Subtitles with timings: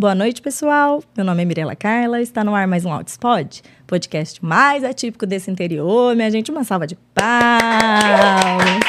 [0.00, 1.04] Boa noite, pessoal.
[1.14, 5.50] Meu nome é Mirela Carla, está no ar mais um Outspod, podcast mais atípico desse
[5.50, 6.16] interior.
[6.16, 8.80] Minha gente, uma salva de palmas.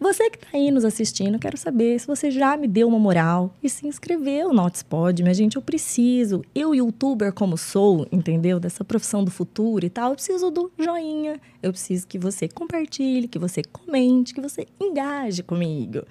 [0.00, 3.54] Você que está aí nos assistindo, quero saber se você já me deu uma moral
[3.62, 5.22] e se inscreveu no Outspod.
[5.22, 8.58] Minha gente, eu preciso, eu youtuber como sou, entendeu?
[8.58, 11.38] Dessa profissão do futuro e tal, eu preciso do joinha.
[11.62, 16.06] Eu preciso que você compartilhe, que você comente, que você engaje comigo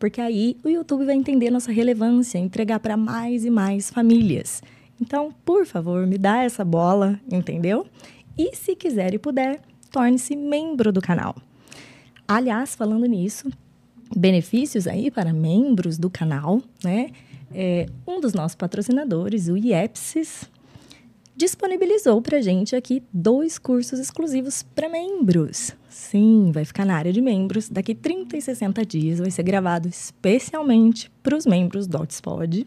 [0.00, 4.62] porque aí o YouTube vai entender nossa relevância, entregar para mais e mais famílias.
[4.98, 7.86] Então, por favor, me dá essa bola, entendeu?
[8.36, 9.60] E se quiser e puder,
[9.92, 11.36] torne-se membro do canal.
[12.26, 13.50] Aliás, falando nisso,
[14.16, 17.10] benefícios aí para membros do canal, né?
[17.52, 20.48] É, um dos nossos patrocinadores, o IEPSIS,
[21.36, 25.74] disponibilizou para gente aqui dois cursos exclusivos para membros.
[25.90, 27.68] Sim, vai ficar na área de membros.
[27.68, 32.64] Daqui 30 e 60 dias vai ser gravado especialmente para os membros do Outspod.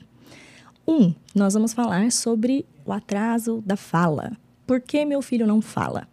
[0.86, 4.33] Um, nós vamos falar sobre o atraso da fala.
[4.67, 6.06] Por que meu filho não fala?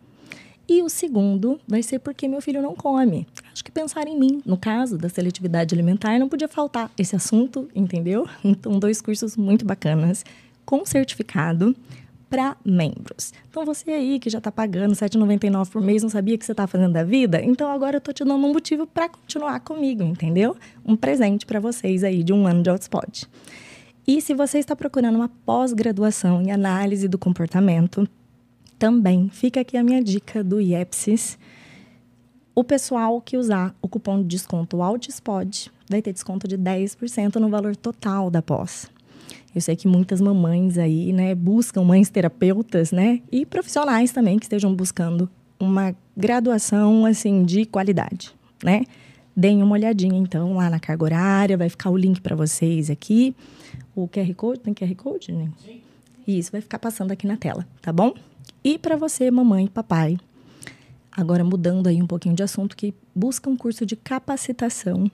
[0.68, 3.26] E o segundo vai ser porque meu filho não come.
[3.52, 7.68] Acho que pensar em mim, no caso da seletividade alimentar, não podia faltar esse assunto,
[7.74, 8.28] entendeu?
[8.44, 10.24] Então, dois cursos muito bacanas,
[10.64, 11.74] com certificado
[12.30, 13.32] para membros.
[13.50, 16.52] Então você aí que já está pagando R$ 7,99 por mês, não sabia que você
[16.52, 17.42] está fazendo da vida?
[17.42, 20.56] Então agora eu estou te dando um motivo para continuar comigo, entendeu?
[20.86, 23.28] Um presente para vocês aí de um ano de Outspot.
[24.06, 28.08] E se você está procurando uma pós-graduação em análise do comportamento,
[28.78, 31.36] também fica aqui a minha dica do IEPSIS.
[32.54, 37.48] O pessoal que usar o cupom de desconto ALTSPOD vai ter desconto de 10% no
[37.48, 38.90] valor total da pós.
[39.54, 44.44] Eu sei que muitas mamães aí, né, buscam mães terapeutas, né, e profissionais também que
[44.44, 48.34] estejam buscando uma graduação assim de qualidade,
[48.64, 48.84] né?
[49.36, 53.34] Deem uma olhadinha então lá na carga horária, vai ficar o link para vocês aqui.
[53.94, 55.50] O QR Code, tem QR Code, né?
[55.64, 55.80] Sim.
[56.26, 58.14] Isso vai ficar passando aqui na tela, tá bom?
[58.62, 60.18] E para você, mamãe e papai,
[61.10, 65.10] agora mudando aí um pouquinho de assunto, que busca um curso de capacitação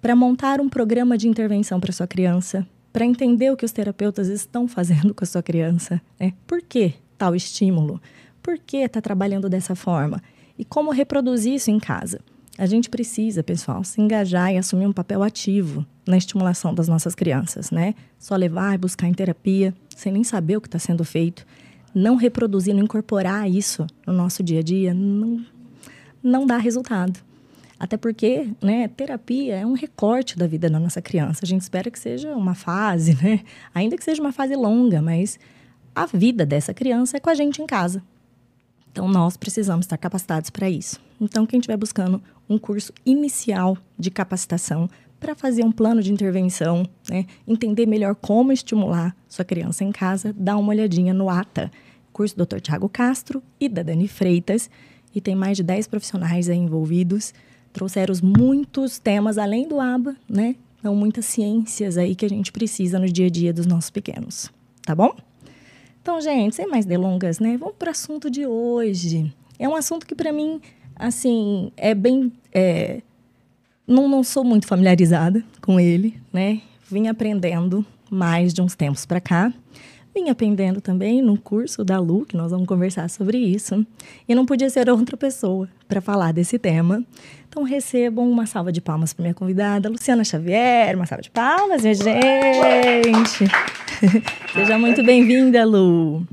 [0.00, 4.28] para montar um programa de intervenção para sua criança, para entender o que os terapeutas
[4.28, 6.00] estão fazendo com a sua criança.
[6.18, 6.32] Né?
[6.46, 8.00] Por que tal estímulo?
[8.40, 10.22] Por que está trabalhando dessa forma?
[10.56, 12.20] E como reproduzir isso em casa?
[12.56, 17.16] A gente precisa, pessoal, se engajar e assumir um papel ativo na estimulação das nossas
[17.16, 17.96] crianças, né?
[18.16, 21.44] Só levar e buscar em terapia, sem nem saber o que está sendo feito,
[21.92, 25.44] não reproduzir, não incorporar isso no nosso dia a dia, não,
[26.22, 27.18] não dá resultado.
[27.84, 31.40] Até porque, né, terapia é um recorte da vida da nossa criança.
[31.42, 33.40] A gente espera que seja uma fase, né?
[33.74, 35.38] Ainda que seja uma fase longa, mas
[35.94, 38.02] a vida dessa criança é com a gente em casa.
[38.90, 40.98] Então, nós precisamos estar capacitados para isso.
[41.20, 44.88] Então, quem estiver buscando um curso inicial de capacitação
[45.20, 50.34] para fazer um plano de intervenção, né, entender melhor como estimular sua criança em casa,
[50.34, 51.70] dá uma olhadinha no ATA,
[52.14, 52.60] curso do Dr.
[52.60, 54.70] Tiago Castro e da Dani Freitas.
[55.14, 57.34] E tem mais de 10 profissionais envolvidos
[57.74, 60.56] trouxeram muitos temas além do ABA, né?
[60.78, 64.50] Então, muitas ciências aí que a gente precisa no dia a dia dos nossos pequenos,
[64.86, 65.14] tá bom?
[66.00, 67.56] Então, gente, sem mais delongas, né?
[67.56, 69.34] Vamos para o assunto de hoje.
[69.58, 70.60] É um assunto que, para mim,
[70.94, 72.32] assim, é bem.
[72.52, 73.00] É...
[73.86, 76.60] Não, não sou muito familiarizada com ele, né?
[76.88, 79.52] Vim aprendendo mais de uns tempos para cá.
[80.14, 83.84] Vim aprendendo também no curso da Lu, que nós vamos conversar sobre isso.
[84.28, 87.04] E não podia ser outra pessoa para falar desse tema.
[87.48, 90.94] Então recebam uma salva de palmas para minha convidada, Luciana Xavier.
[90.94, 93.44] Uma salva de palmas, minha gente.
[94.54, 96.24] Seja muito bem-vinda, Lu.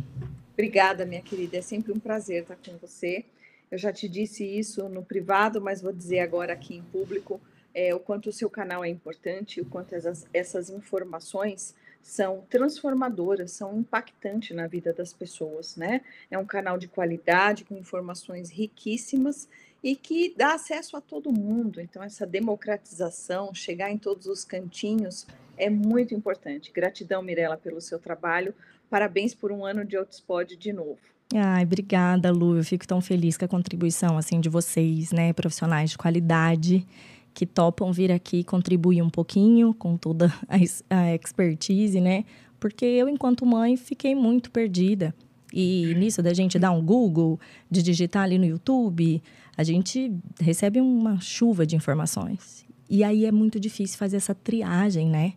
[0.53, 1.57] Obrigada, minha querida.
[1.57, 3.25] É sempre um prazer estar com você.
[3.71, 7.41] Eu já te disse isso no privado, mas vou dizer agora aqui em público
[7.73, 13.51] é, o quanto o seu canal é importante, o quanto essas, essas informações são transformadoras,
[13.51, 16.01] são impactantes na vida das pessoas, né?
[16.29, 19.47] É um canal de qualidade, com informações riquíssimas
[19.83, 21.79] e que dá acesso a todo mundo.
[21.79, 25.25] Então, essa democratização, chegar em todos os cantinhos,
[25.57, 26.71] é muito importante.
[26.71, 28.53] Gratidão, Mirella, pelo seu trabalho.
[28.89, 30.99] Parabéns por um ano de Outspod de novo.
[31.33, 32.57] Ai, obrigada, Lu.
[32.57, 36.85] Eu fico tão feliz com a contribuição assim de vocês, né, profissionais de qualidade
[37.33, 40.57] que topam vir aqui contribuir um pouquinho com toda a,
[40.95, 42.25] a expertise, né?
[42.59, 45.15] Porque eu, enquanto mãe, fiquei muito perdida.
[45.53, 47.39] E nisso da gente dar um Google,
[47.69, 49.21] de digitar ali no YouTube,
[49.57, 52.65] a gente recebe uma chuva de informações.
[52.89, 55.33] E aí é muito difícil fazer essa triagem, né?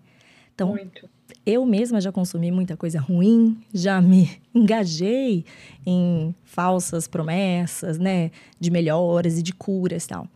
[0.55, 1.09] Então, muito.
[1.45, 5.45] eu mesma já consumi muita coisa ruim, já me engajei
[5.85, 8.31] em falsas promessas, né?
[8.59, 10.29] De melhoras e de curas e tal.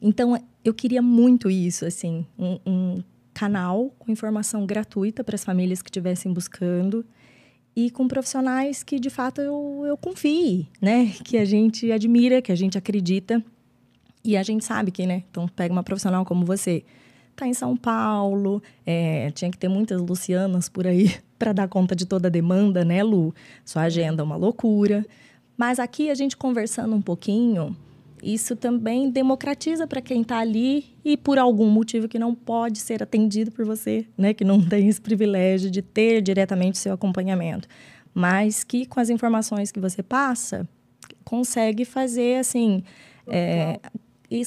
[0.00, 3.04] Então, eu queria muito isso, assim, um, um
[3.34, 7.04] canal com informação gratuita para as famílias que estivessem buscando
[7.74, 11.12] e com profissionais que de fato eu, eu confie, né?
[11.24, 13.42] Que a gente admira, que a gente acredita
[14.24, 15.24] e a gente sabe que, né?
[15.30, 16.84] Então pega uma profissional como você,
[17.36, 21.94] tá em São Paulo, é, tinha que ter muitas Lucianas por aí para dar conta
[21.96, 23.34] de toda a demanda, né, Lu?
[23.64, 25.06] Sua agenda é uma loucura.
[25.56, 27.76] Mas aqui a gente conversando um pouquinho,
[28.22, 33.02] isso também democratiza para quem está ali e por algum motivo que não pode ser
[33.02, 37.68] atendido por você, né, que não tem esse privilégio de ter diretamente seu acompanhamento,
[38.14, 40.68] mas que com as informações que você passa
[41.24, 42.82] consegue fazer assim
[43.26, 43.78] é,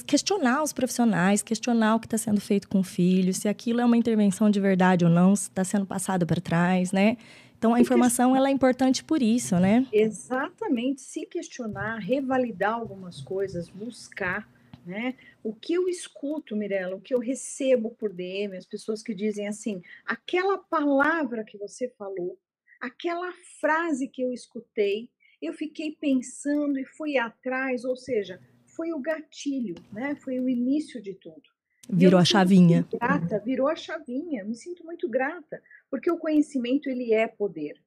[0.06, 3.86] questionar os profissionais, questionar o que está sendo feito com o filho, se aquilo é
[3.86, 7.18] uma intervenção de verdade ou não, se está sendo passado para trás, né?
[7.64, 9.88] Então, a informação ela é importante por isso, né?
[9.94, 11.00] Exatamente.
[11.00, 14.46] Se questionar, revalidar algumas coisas, buscar,
[14.86, 15.16] né?
[15.42, 19.48] O que eu escuto, Mirella, o que eu recebo por DM, as pessoas que dizem
[19.48, 22.38] assim, aquela palavra que você falou,
[22.82, 23.32] aquela
[23.62, 25.10] frase que eu escutei,
[25.42, 28.42] eu fiquei pensando e fui atrás, ou seja,
[28.76, 30.16] foi o gatilho, né?
[30.16, 31.53] Foi o início de tudo.
[31.90, 32.88] Virou a chavinha.
[32.92, 34.44] Grata, virou a chavinha.
[34.44, 37.82] Me sinto muito grata, porque o conhecimento ele é poder.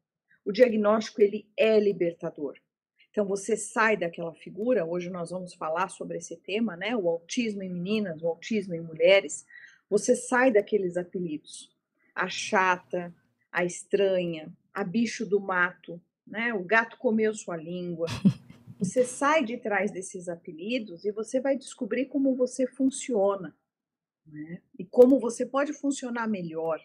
[0.45, 2.57] O diagnóstico ele é libertador.
[3.11, 6.95] Então você sai daquela figura, hoje nós vamos falar sobre esse tema, né?
[6.95, 9.47] O autismo em meninas, o autismo em mulheres.
[9.89, 11.75] Você sai daqueles apelidos.
[12.15, 13.15] A chata,
[13.51, 16.53] a estranha, a bicho do mato, né?
[16.53, 18.07] O gato comeu sua língua.
[18.79, 23.57] Você sai de trás desses apelidos e você vai descobrir como você funciona
[24.27, 24.61] né?
[24.79, 26.81] e como você pode funcionar melhor.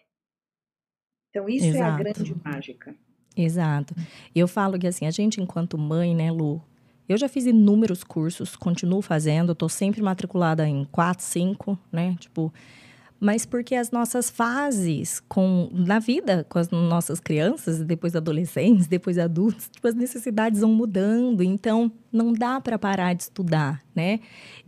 [1.30, 1.82] Então, isso Exato.
[1.82, 2.94] é a grande mágica.
[3.36, 3.94] Exato.
[4.34, 6.62] Eu falo que assim, a gente, enquanto mãe, né, Lu?
[7.08, 12.16] Eu já fiz inúmeros cursos, continuo fazendo, estou sempre matriculada em quatro, cinco, né?
[12.18, 12.52] Tipo,
[13.18, 19.18] mas porque as nossas fases com na vida com as nossas crianças, depois adolescentes, depois
[19.18, 24.20] adultos, tipo, as necessidades vão mudando, então não dá para parar de estudar, né?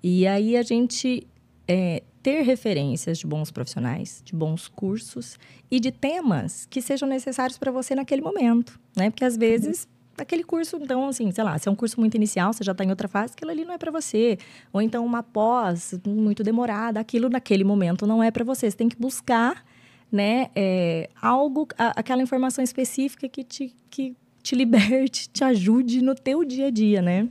[0.03, 1.27] E aí a gente
[1.67, 5.39] é, ter referências de bons profissionais, de bons cursos
[5.71, 9.11] e de temas que sejam necessários para você naquele momento, né?
[9.11, 12.53] Porque às vezes aquele curso, então, assim, sei lá, se é um curso muito inicial,
[12.53, 14.39] você já está em outra fase, aquilo ali não é para você.
[14.73, 18.71] Ou então uma pós muito demorada, aquilo naquele momento não é para você.
[18.71, 19.65] Você tem que buscar,
[20.11, 26.15] né, é, algo, a, aquela informação específica que te, que te liberte, te ajude no
[26.15, 27.29] teu dia a dia, né?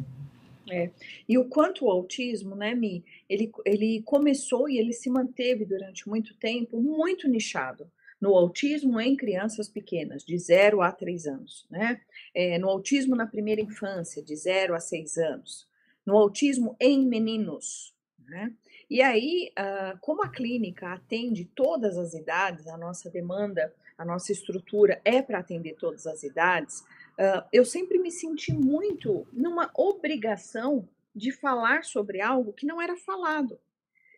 [0.69, 0.89] É.
[1.27, 6.07] E o quanto o autismo, né, Mi, ele, ele começou e ele se manteve durante
[6.07, 7.89] muito tempo muito nichado
[8.23, 11.99] no autismo em crianças pequenas, de 0 a 3 anos, né?
[12.33, 15.67] É, no autismo na primeira infância, de 0 a 6 anos,
[16.05, 17.93] no autismo em meninos,
[18.25, 18.53] né?
[18.89, 24.31] E aí, uh, como a clínica atende todas as idades, a nossa demanda, a nossa
[24.31, 26.83] estrutura é para atender todas as idades,
[27.19, 32.95] uh, eu sempre me senti muito numa obrigação de falar sobre algo que não era
[32.95, 33.59] falado,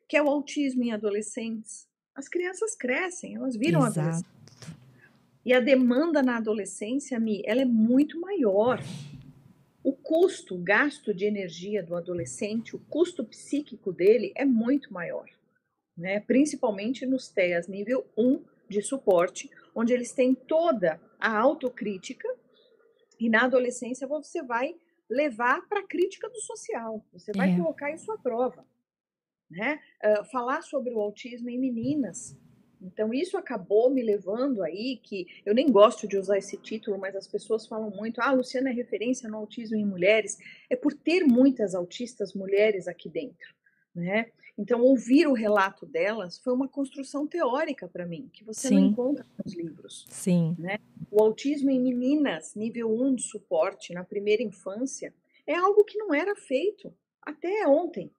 [0.07, 3.99] que é o autismo em adolescentes, as crianças crescem, elas viram Exato.
[3.99, 4.35] adolescentes.
[5.45, 8.81] E a demanda na adolescência, Mi, ela é muito maior.
[9.83, 15.29] O custo, o gasto de energia do adolescente, o custo psíquico dele é muito maior.
[15.95, 16.19] Né?
[16.21, 22.27] Principalmente nos TEAs nível 1 de suporte, onde eles têm toda a autocrítica,
[23.19, 24.75] e na adolescência você vai
[25.09, 27.57] levar para a crítica do social, você vai é.
[27.57, 28.65] colocar isso à prova
[29.49, 29.79] né?
[30.03, 32.37] Uh, falar sobre o autismo em meninas.
[32.81, 37.15] Então, isso acabou me levando aí, que eu nem gosto de usar esse título, mas
[37.15, 40.37] as pessoas falam muito, ah, Luciana é referência no autismo em mulheres,
[40.69, 43.55] é por ter muitas autistas mulheres aqui dentro,
[43.93, 44.29] né?
[44.57, 48.75] Então, ouvir o relato delas foi uma construção teórica para mim, que você Sim.
[48.75, 50.05] não encontra nos livros.
[50.09, 50.55] Sim.
[50.57, 50.77] Né?
[51.11, 55.13] O autismo em meninas, nível 1 de suporte, na primeira infância,
[55.45, 58.09] é algo que não era feito até ontem.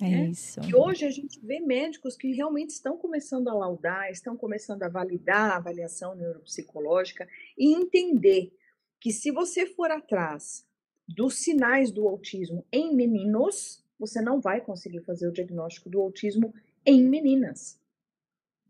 [0.00, 0.28] É né?
[0.28, 0.60] isso.
[0.60, 4.88] E hoje a gente vê médicos que realmente estão começando a laudar, estão começando a
[4.88, 7.28] validar a avaliação neuropsicológica
[7.58, 8.52] e entender
[9.00, 10.64] que se você for atrás
[11.06, 16.54] dos sinais do autismo em meninos, você não vai conseguir fazer o diagnóstico do autismo
[16.84, 17.78] em meninas.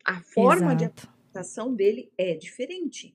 [0.05, 0.77] A forma Exato.
[0.77, 3.15] de apresentação dele é diferente.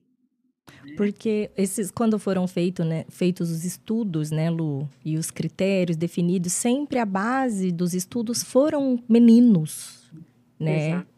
[0.96, 6.52] Porque esses, quando foram feito, né, feitos os estudos, né, Lu, e os critérios definidos,
[6.52, 10.10] sempre a base dos estudos foram meninos,
[10.58, 10.88] né?
[10.88, 11.16] Exato.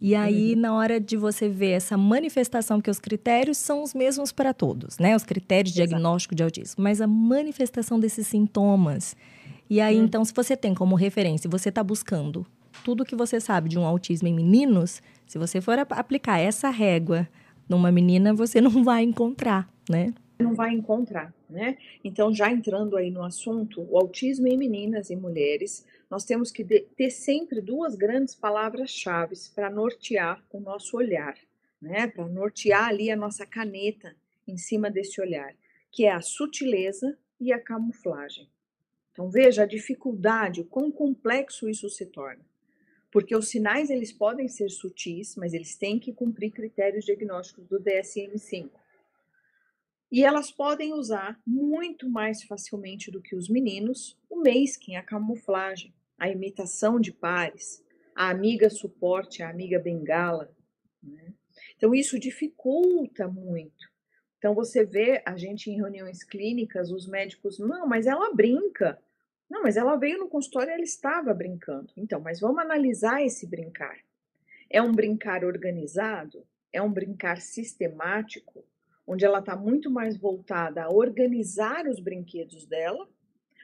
[0.00, 0.60] E aí, uhum.
[0.60, 4.98] na hora de você ver essa manifestação, que os critérios são os mesmos para todos,
[4.98, 5.14] né?
[5.16, 9.16] Os critérios de diagnóstico de autismo, mas a manifestação desses sintomas.
[9.68, 10.04] E aí, uhum.
[10.04, 12.46] então, se você tem como referência, você está buscando
[12.82, 17.28] tudo que você sabe de um autismo em meninos, se você for aplicar essa régua
[17.68, 20.12] numa menina, você não vai encontrar, né?
[20.38, 21.78] Não vai encontrar, né?
[22.02, 26.64] Então, já entrando aí no assunto, o autismo em meninas e mulheres, nós temos que
[26.64, 31.34] ter sempre duas grandes palavras-chave para nortear o nosso olhar,
[31.80, 32.08] né?
[32.08, 34.14] Para nortear ali a nossa caneta
[34.46, 35.54] em cima desse olhar,
[35.90, 38.48] que é a sutileza e a camuflagem.
[39.14, 42.44] Então veja a dificuldade, o quão complexo isso se torna.
[43.12, 47.80] Porque os sinais eles podem ser sutis, mas eles têm que cumprir critérios diagnósticos do
[47.80, 48.70] DSM-5.
[50.10, 55.94] E elas podem usar muito mais facilmente do que os meninos o masking, a camuflagem,
[56.18, 57.84] a imitação de pares,
[58.16, 60.52] a amiga suporte, a amiga bengala.
[61.00, 61.32] Né?
[61.76, 63.94] Então isso dificulta muito.
[64.38, 69.00] Então você vê a gente em reuniões clínicas, os médicos, não, mas ela brinca.
[69.48, 71.92] Não, mas ela veio no consultório e ela estava brincando.
[71.96, 73.98] Então, mas vamos analisar esse brincar.
[74.70, 76.46] É um brincar organizado?
[76.72, 78.64] É um brincar sistemático?
[79.06, 83.06] Onde ela está muito mais voltada a organizar os brinquedos dela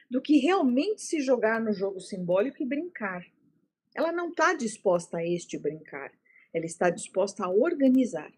[0.09, 3.25] do que realmente se jogar no jogo simbólico e brincar.
[3.95, 6.11] Ela não está disposta a este brincar,
[6.53, 8.31] ela está disposta a organizar.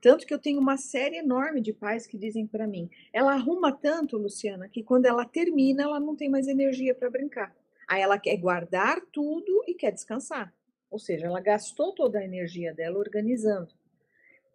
[0.00, 3.72] Tanto que eu tenho uma série enorme de pais que dizem para mim: ela arruma
[3.72, 7.54] tanto, Luciana, que quando ela termina, ela não tem mais energia para brincar.
[7.88, 10.52] Aí ela quer guardar tudo e quer descansar.
[10.90, 13.72] Ou seja, ela gastou toda a energia dela organizando.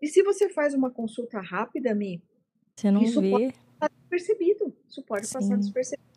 [0.02, 2.22] E se você faz uma consulta rápida, Mi,
[2.76, 3.30] você não isso vê.
[3.30, 4.76] pode passar despercebido.
[4.90, 5.34] Isso pode Sim.
[5.34, 6.14] passar despercebido.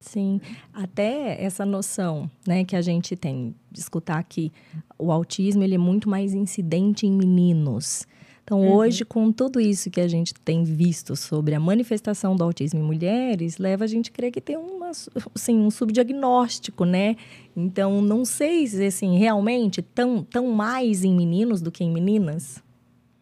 [0.00, 0.38] Sim,
[0.72, 4.52] até essa noção, né, que a gente tem de escutar que
[4.98, 8.06] o autismo ele é muito mais incidente em meninos.
[8.44, 8.74] Então, uhum.
[8.74, 12.82] hoje, com tudo isso que a gente tem visto sobre a manifestação do autismo em
[12.82, 14.90] mulheres, leva a gente a crer que tem uma,
[15.34, 17.16] assim, um subdiagnóstico, né?
[17.56, 22.62] Então, não sei se, assim, realmente tão, tão mais em meninos do que em meninas.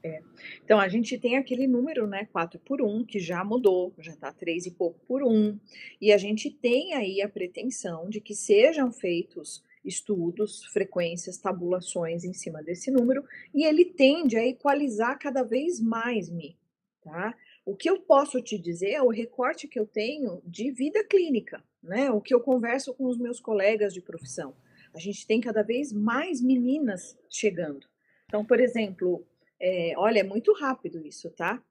[0.03, 0.21] É.
[0.65, 4.33] Então, a gente tem aquele número, né, 4 por 1, que já mudou, já está
[4.33, 5.57] 3 e pouco por 1.
[6.01, 12.33] E a gente tem aí a pretensão de que sejam feitos estudos, frequências, tabulações em
[12.33, 13.25] cima desse número,
[13.55, 16.57] e ele tende a equalizar cada vez mais me,
[17.03, 17.37] tá?
[17.65, 21.63] O que eu posso te dizer é o recorte que eu tenho de vida clínica,
[21.83, 22.11] né?
[22.11, 24.55] O que eu converso com os meus colegas de profissão.
[24.95, 27.87] A gente tem cada vez mais meninas chegando.
[28.27, 29.25] Então, por exemplo,
[29.61, 31.63] é, olha, é muito rápido isso, tá?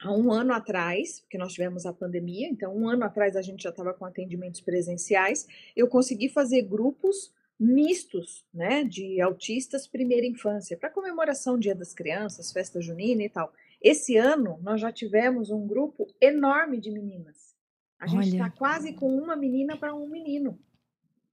[0.00, 3.62] Há um ano atrás, porque nós tivemos a pandemia, então um ano atrás a gente
[3.62, 10.76] já estava com atendimentos presenciais, eu consegui fazer grupos mistos, né, de autistas primeira infância,
[10.76, 13.52] para comemoração Dia das Crianças, festa junina e tal.
[13.82, 17.56] Esse ano nós já tivemos um grupo enorme de meninas.
[17.98, 20.56] A gente está quase com uma menina para um menino.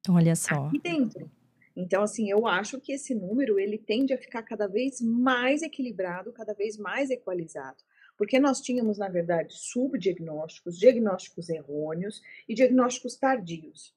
[0.09, 0.65] Olha só.
[0.65, 1.29] Aqui dentro.
[1.75, 6.31] Então, assim, eu acho que esse número ele tende a ficar cada vez mais equilibrado,
[6.31, 7.83] cada vez mais equalizado
[8.17, 13.93] porque nós tínhamos, na verdade, subdiagnósticos, diagnósticos errôneos e diagnósticos tardios.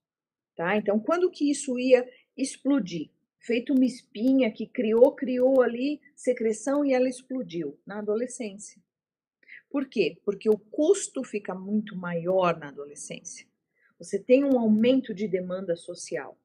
[0.57, 0.77] Tá?
[0.77, 3.11] Então, quando que isso ia explodir?
[3.39, 8.83] Feito uma espinha que criou, criou ali secreção e ela explodiu na adolescência.
[9.71, 10.19] Por quê?
[10.25, 13.47] Porque o custo fica muito maior na adolescência.
[13.99, 16.37] Você tem um aumento de demanda social.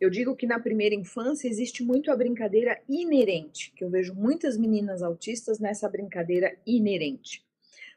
[0.00, 4.56] Eu digo que na primeira infância existe muito a brincadeira inerente, que eu vejo muitas
[4.56, 7.44] meninas autistas nessa brincadeira inerente.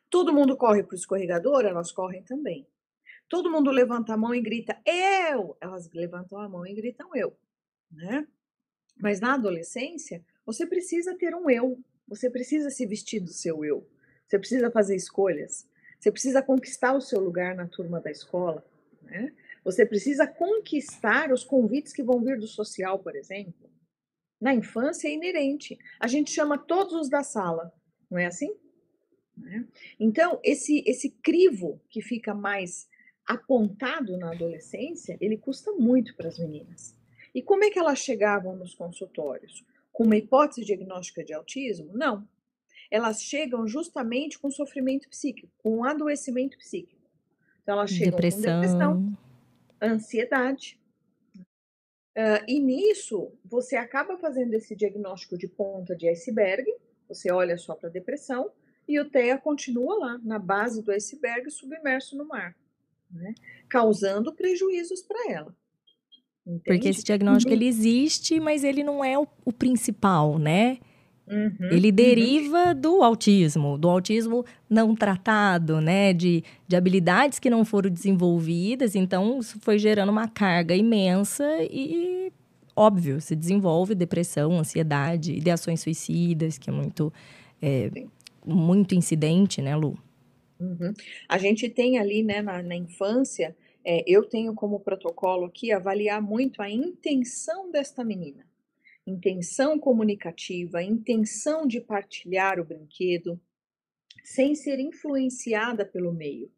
[0.09, 2.65] Todo mundo corre para o escorregador, elas correm também.
[3.27, 7.37] Todo mundo levanta a mão e grita eu, elas levantam a mão e gritam eu,
[7.91, 8.27] né?
[8.97, 11.77] Mas na adolescência, você precisa ter um eu,
[12.07, 13.87] você precisa se vestir do seu eu,
[14.25, 15.67] você precisa fazer escolhas,
[15.99, 18.65] você precisa conquistar o seu lugar na turma da escola,
[19.03, 19.31] né?
[19.69, 23.69] Você precisa conquistar os convites que vão vir do social, por exemplo.
[24.41, 25.77] Na infância é inerente.
[25.99, 27.71] A gente chama todos os da sala,
[28.09, 28.51] não é assim?
[29.37, 29.67] Né?
[29.99, 32.89] Então, esse, esse crivo que fica mais
[33.27, 36.97] apontado na adolescência, ele custa muito para as meninas.
[37.35, 39.63] E como é que elas chegavam nos consultórios?
[39.91, 41.91] Com uma hipótese diagnóstica de autismo?
[41.93, 42.27] Não.
[42.89, 47.07] Elas chegam justamente com sofrimento psíquico, com adoecimento psíquico.
[47.61, 48.41] Então, elas chegam depressão.
[48.41, 49.17] com depressão,
[49.81, 50.79] ansiedade.
[52.17, 56.65] Uh, e nisso, você acaba fazendo esse diagnóstico de ponta de iceberg,
[57.07, 58.51] você olha só para a depressão,
[58.87, 62.57] e o TEA continua lá, na base do iceberg, submerso no mar,
[63.09, 63.33] né?
[63.69, 65.55] causando prejuízos para ela.
[66.45, 66.63] Entende?
[66.65, 67.57] Porque esse diagnóstico uhum.
[67.57, 70.79] ele existe, mas ele não é o, o principal, né?
[71.29, 71.95] Uhum, ele uhum.
[71.95, 72.81] deriva uhum.
[72.81, 76.11] do autismo, do autismo não tratado, né?
[76.11, 78.95] De, de habilidades que não foram desenvolvidas.
[78.95, 82.31] Então, isso foi gerando uma carga imensa e
[82.79, 87.11] óbvio, se desenvolve depressão, ansiedade, ideações suicidas, que é muito,
[87.61, 87.91] é,
[88.45, 89.99] muito incidente, né, Lu?
[90.57, 90.93] Uhum.
[91.27, 96.21] A gente tem ali, né, na, na infância, é, eu tenho como protocolo aqui avaliar
[96.21, 98.48] muito a intenção desta menina.
[99.09, 103.41] Intenção comunicativa, intenção de partilhar o brinquedo,
[104.23, 106.51] sem ser influenciada pelo meio.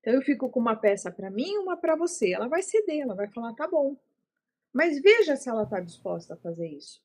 [0.00, 2.32] Então eu fico com uma peça para mim uma para você.
[2.32, 3.94] Ela vai ceder, ela vai falar, tá bom.
[4.72, 7.02] Mas veja se ela está disposta a fazer isso.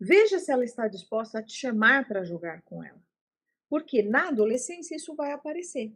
[0.00, 3.00] Veja se ela está disposta a te chamar para jogar com ela.
[3.68, 5.92] Porque na adolescência isso vai aparecer.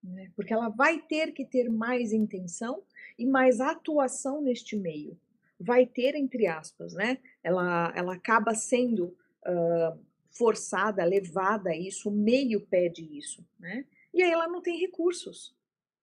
[0.00, 0.30] Né?
[0.36, 2.84] Porque ela vai ter que ter mais intenção
[3.18, 5.18] e mais atuação neste meio.
[5.60, 7.18] Vai ter, entre aspas, né?
[7.42, 9.14] Ela, ela acaba sendo
[9.46, 9.98] uh,
[10.30, 13.84] forçada, levada a isso, o meio pede isso, né?
[14.12, 15.54] E aí ela não tem recursos.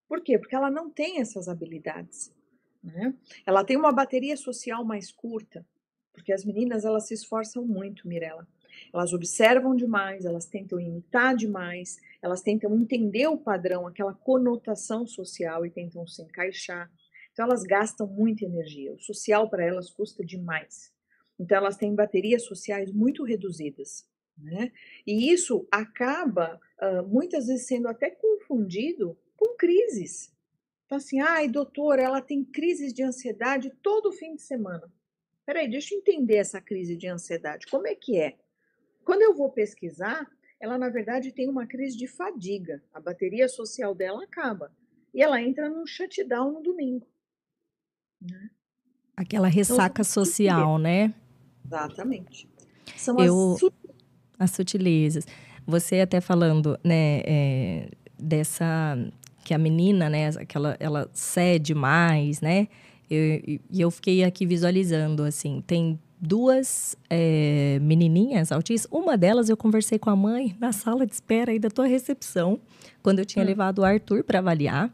[0.08, 0.38] Por quê?
[0.38, 2.34] Porque ela não tem essas habilidades.
[2.82, 3.14] Né?
[3.46, 5.66] Ela tem uma bateria social mais curta,
[6.14, 8.48] porque as meninas elas se esforçam muito, Mirella.
[8.94, 15.66] Elas observam demais, elas tentam imitar demais, elas tentam entender o padrão, aquela conotação social
[15.66, 16.90] e tentam se encaixar.
[17.38, 18.96] Então elas gastam muita energia.
[18.96, 20.92] O social para elas custa demais.
[21.40, 24.10] Então elas têm baterias sociais muito reduzidas.
[24.36, 24.72] Né?
[25.06, 30.34] E isso acaba uh, muitas vezes sendo até confundido com crises.
[30.88, 34.92] Então, assim, ai, doutora, ela tem crises de ansiedade todo fim de semana.
[35.46, 37.68] Peraí, deixa eu entender essa crise de ansiedade.
[37.68, 38.36] Como é que é?
[39.06, 40.28] Quando eu vou pesquisar,
[40.60, 42.84] ela na verdade tem uma crise de fadiga.
[42.92, 44.76] A bateria social dela acaba.
[45.14, 47.06] E ela entra num shutdown no domingo.
[48.22, 48.50] Né?
[49.16, 51.14] Aquela então, ressaca então, social, né?
[51.66, 52.48] Exatamente.
[52.96, 53.56] São eu,
[54.40, 55.26] as, as sutilezas.
[55.66, 58.98] Você até falando, né, é, dessa
[59.44, 62.68] que a menina, né, aquela, ela cede mais, né?
[63.10, 68.92] E eu, eu fiquei aqui visualizando, assim, tem duas é, menininhas autistas.
[68.92, 72.60] Uma delas eu conversei com a mãe na sala de espera aí da tua recepção,
[73.02, 73.48] quando eu tinha hum.
[73.48, 74.92] levado o Arthur para avaliar.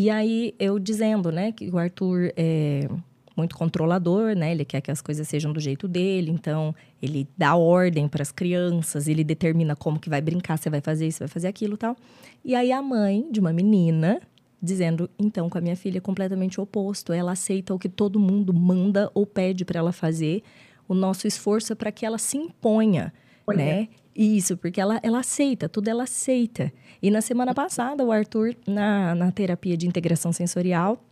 [0.00, 2.88] E aí eu dizendo, né, que o Arthur é
[3.36, 4.50] muito controlador, né?
[4.50, 8.32] Ele quer que as coisas sejam do jeito dele, então ele dá ordem para as
[8.32, 11.94] crianças, ele determina como que vai brincar, você vai fazer isso, vai fazer aquilo, tal.
[12.42, 14.22] E aí a mãe de uma menina
[14.62, 17.12] dizendo, então, com a minha filha é completamente oposto.
[17.12, 20.42] Ela aceita o que todo mundo manda ou pede para ela fazer.
[20.88, 23.12] O nosso esforço é para que ela se imponha,
[23.46, 23.58] Olha.
[23.58, 23.88] né?
[24.14, 26.72] Isso, porque ela, ela aceita, tudo ela aceita.
[27.00, 31.02] E na semana passada, o Arthur, na, na terapia de integração sensorial,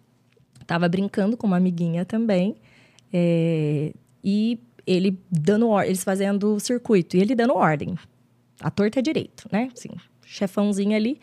[0.61, 2.57] estava brincando com uma amiguinha também.
[3.13, 7.97] É, e ele dando eles fazendo circuito, e ele dando ordem.
[8.61, 9.71] A torta é direito, né?
[9.73, 9.91] Assim,
[10.25, 11.21] chefãozinho ali.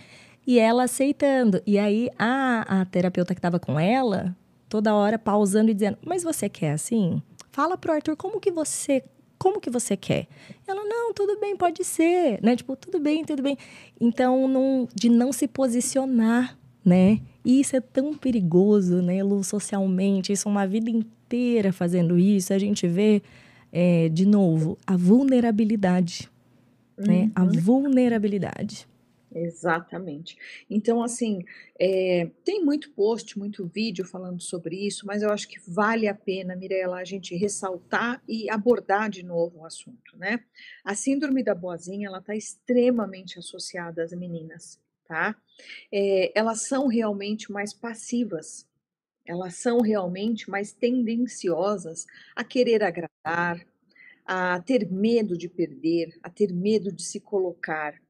[0.48, 1.62] E ela aceitando.
[1.66, 4.36] E aí a, a terapeuta que estava com ela,
[4.70, 7.22] toda hora pausando e dizendo: Mas você quer assim?
[7.52, 9.04] Fala pro Arthur como que você.
[9.38, 10.28] Como que você quer?
[10.67, 12.56] Ela, não, tudo bem, pode ser, né?
[12.56, 13.58] Tipo, tudo bem, tudo bem.
[14.00, 17.19] Então, não, de não se posicionar, né?
[17.43, 20.32] E isso é tão perigoso, né, Lu, socialmente.
[20.32, 22.54] Isso é uma vida inteira fazendo isso.
[22.54, 23.21] A gente vê,
[23.71, 26.30] é, de novo, a vulnerabilidade,
[26.98, 27.06] uhum.
[27.06, 27.32] né?
[27.36, 27.52] A uhum.
[27.52, 28.88] vulnerabilidade.
[29.38, 30.38] Exatamente.
[30.69, 31.43] Então, assim,
[31.78, 36.15] é, tem muito post, muito vídeo falando sobre isso, mas eu acho que vale a
[36.15, 40.39] pena, Mirella, a gente ressaltar e abordar de novo o assunto, né?
[40.86, 45.36] A síndrome da boazinha, ela está extremamente associada às meninas, tá?
[45.91, 48.65] É, elas são realmente mais passivas,
[49.26, 53.67] elas são realmente mais tendenciosas a querer agradar,
[54.26, 58.02] a ter medo de perder, a ter medo de se colocar,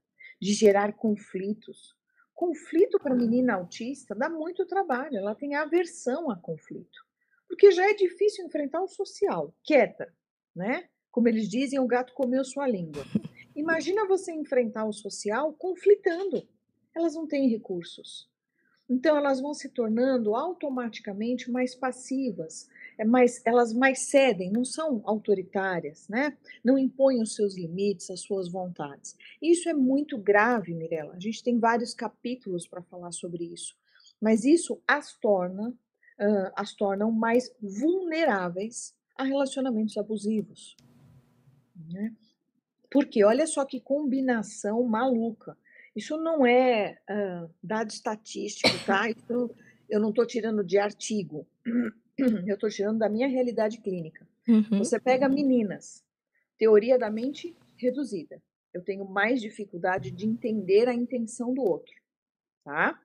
[0.46, 1.96] de gerar conflitos.
[2.36, 7.04] Conflito para menina autista dá muito trabalho, ela tem aversão a conflito.
[7.48, 10.14] Porque já é difícil enfrentar o social, quieta,
[10.56, 10.88] né?
[11.10, 13.04] Como eles dizem, o gato comeu sua língua.
[13.56, 16.48] Imagina você enfrentar o social conflitando.
[16.94, 18.30] Elas não têm recursos.
[18.88, 22.70] Então elas vão se tornando automaticamente mais passivas,
[23.04, 26.38] mais, elas mais cedem, não são autoritárias, né?
[26.64, 29.18] Não impõem os seus limites, as suas vontades.
[29.42, 31.14] Isso é muito grave, Mirella.
[31.14, 33.76] A gente tem vários capítulos para falar sobre isso,
[34.22, 40.76] mas isso as torna, uh, as tornam mais vulneráveis a relacionamentos abusivos.
[41.92, 42.14] Né?
[42.90, 45.58] Porque olha só que combinação maluca.
[45.96, 49.10] Isso não é uh, dado estatístico, tá?
[49.10, 49.50] Isso
[49.90, 51.48] eu não estou tirando de artigo.
[52.18, 54.28] Eu estou tirando da minha realidade clínica.
[54.48, 54.80] Uhum.
[54.80, 56.04] Você pega meninas,
[56.58, 58.42] teoria da mente reduzida.
[58.74, 61.94] Eu tenho mais dificuldade de entender a intenção do outro,
[62.64, 63.00] tá?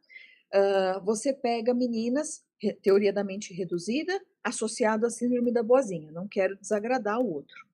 [0.53, 2.45] Uh, você pega meninas,
[2.83, 7.65] teoria da mente reduzida, associado à síndrome da boazinha, não quero desagradar o outro.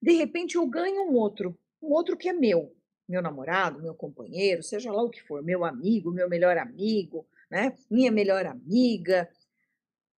[0.00, 2.74] De repente eu ganho um outro, um outro que é meu,
[3.08, 7.76] meu namorado, meu companheiro, seja lá o que for, meu amigo, meu melhor amigo, né?
[7.90, 9.28] Minha melhor amiga.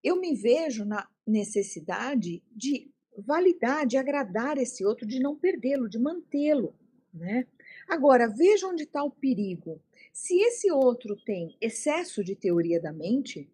[0.02, 5.98] Eu me vejo na necessidade de validar, de agradar esse outro, de não perdê-lo, de
[5.98, 6.74] mantê-lo,
[7.12, 7.46] né?
[7.88, 9.80] Agora, veja onde está o perigo.
[10.12, 13.50] Se esse outro tem excesso de teoria da mente,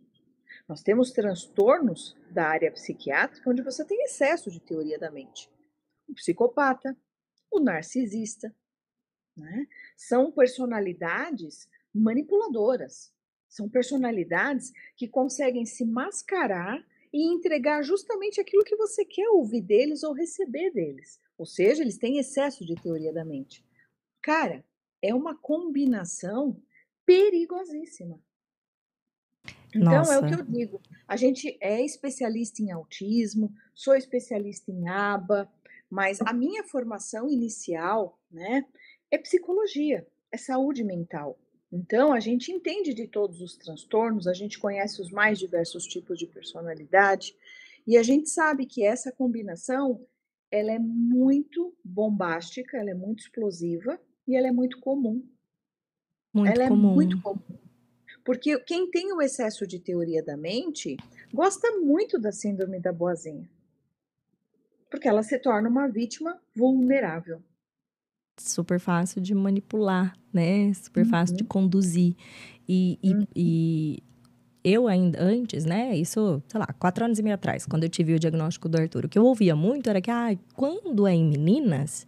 [0.68, 5.50] nós temos transtornos da área psiquiátrica onde você tem excesso de teoria da mente.
[6.08, 6.96] O psicopata,
[7.50, 8.54] o narcisista,
[9.36, 9.66] né?
[9.96, 13.12] são personalidades manipuladoras.
[13.54, 20.02] São personalidades que conseguem se mascarar e entregar justamente aquilo que você quer ouvir deles
[20.02, 21.20] ou receber deles.
[21.38, 23.64] Ou seja, eles têm excesso de teoria da mente.
[24.20, 24.64] Cara,
[25.00, 26.60] é uma combinação
[27.06, 28.20] perigosíssima.
[29.72, 30.14] Então, Nossa.
[30.14, 30.82] é o que eu digo.
[31.06, 35.48] A gente é especialista em autismo, sou especialista em aba,
[35.88, 38.66] mas a minha formação inicial, né,
[39.12, 41.38] é psicologia, é saúde mental.
[41.74, 46.16] Então, a gente entende de todos os transtornos, a gente conhece os mais diversos tipos
[46.16, 47.36] de personalidade,
[47.84, 50.00] e a gente sabe que essa combinação,
[50.52, 55.26] ela é muito bombástica, ela é muito explosiva e ela é muito comum.
[56.32, 56.92] Muito ela comum.
[56.92, 57.58] é muito comum.
[58.24, 60.96] Porque quem tem o excesso de teoria da mente
[61.32, 63.50] gosta muito da síndrome da boazinha.
[64.88, 67.42] Porque ela se torna uma vítima vulnerável.
[68.36, 70.72] Super fácil de manipular, né?
[70.74, 71.10] Super uhum.
[71.10, 71.48] fácil de uhum.
[71.48, 72.14] conduzir.
[72.68, 73.26] E, e, uhum.
[73.34, 74.02] e,
[74.62, 75.96] eu ainda, antes, né?
[75.96, 79.04] Isso, sei lá, quatro anos e meio atrás, quando eu tive o diagnóstico do Arthur,
[79.04, 82.06] o que eu ouvia muito era que, ah, quando é em meninas,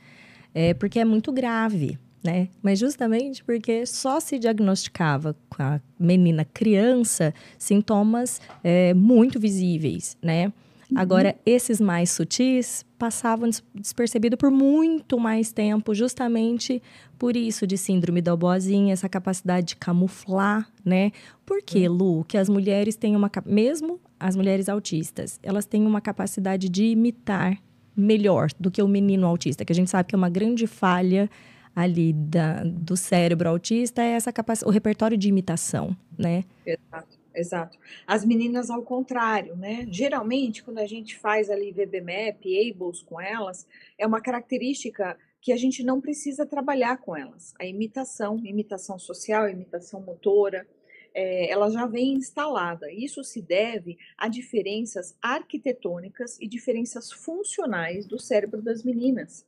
[0.54, 2.48] é porque é muito grave né?
[2.60, 10.52] Mas justamente porque só se diagnosticava com a menina criança sintomas é, muito visíveis, né?
[10.90, 10.98] Uhum.
[10.98, 16.82] Agora, esses mais sutis passavam despercebido por muito mais tempo, justamente
[17.18, 21.12] por isso de síndrome da boazinha, essa capacidade de camuflar, né?
[21.44, 21.94] Por que, uhum.
[21.94, 26.84] Lu, que as mulheres têm uma mesmo as mulheres autistas, elas têm uma capacidade de
[26.84, 27.58] imitar
[27.94, 31.30] melhor do que o menino autista, que a gente sabe que é uma grande falha
[31.74, 36.44] ali da, do cérebro autista é essa capacidade, o repertório de imitação, né?
[36.64, 37.78] Exato, exato.
[38.06, 39.86] As meninas ao contrário, né?
[39.90, 43.66] Geralmente, quando a gente faz ali VBMAP, ABLES com elas,
[43.98, 47.54] é uma característica que a gente não precisa trabalhar com elas.
[47.60, 50.66] A imitação, imitação social, imitação motora,
[51.14, 52.92] é, ela já vem instalada.
[52.92, 59.46] Isso se deve a diferenças arquitetônicas e diferenças funcionais do cérebro das meninas.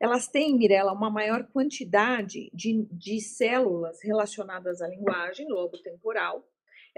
[0.00, 6.44] Elas têm, Mirella, uma maior quantidade de, de células relacionadas à linguagem, lobo temporal.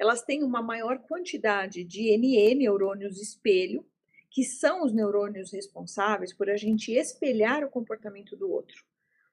[0.03, 3.87] Elas têm uma maior quantidade de NE, neurônios espelho,
[4.29, 8.83] que são os neurônios responsáveis por a gente espelhar o comportamento do outro.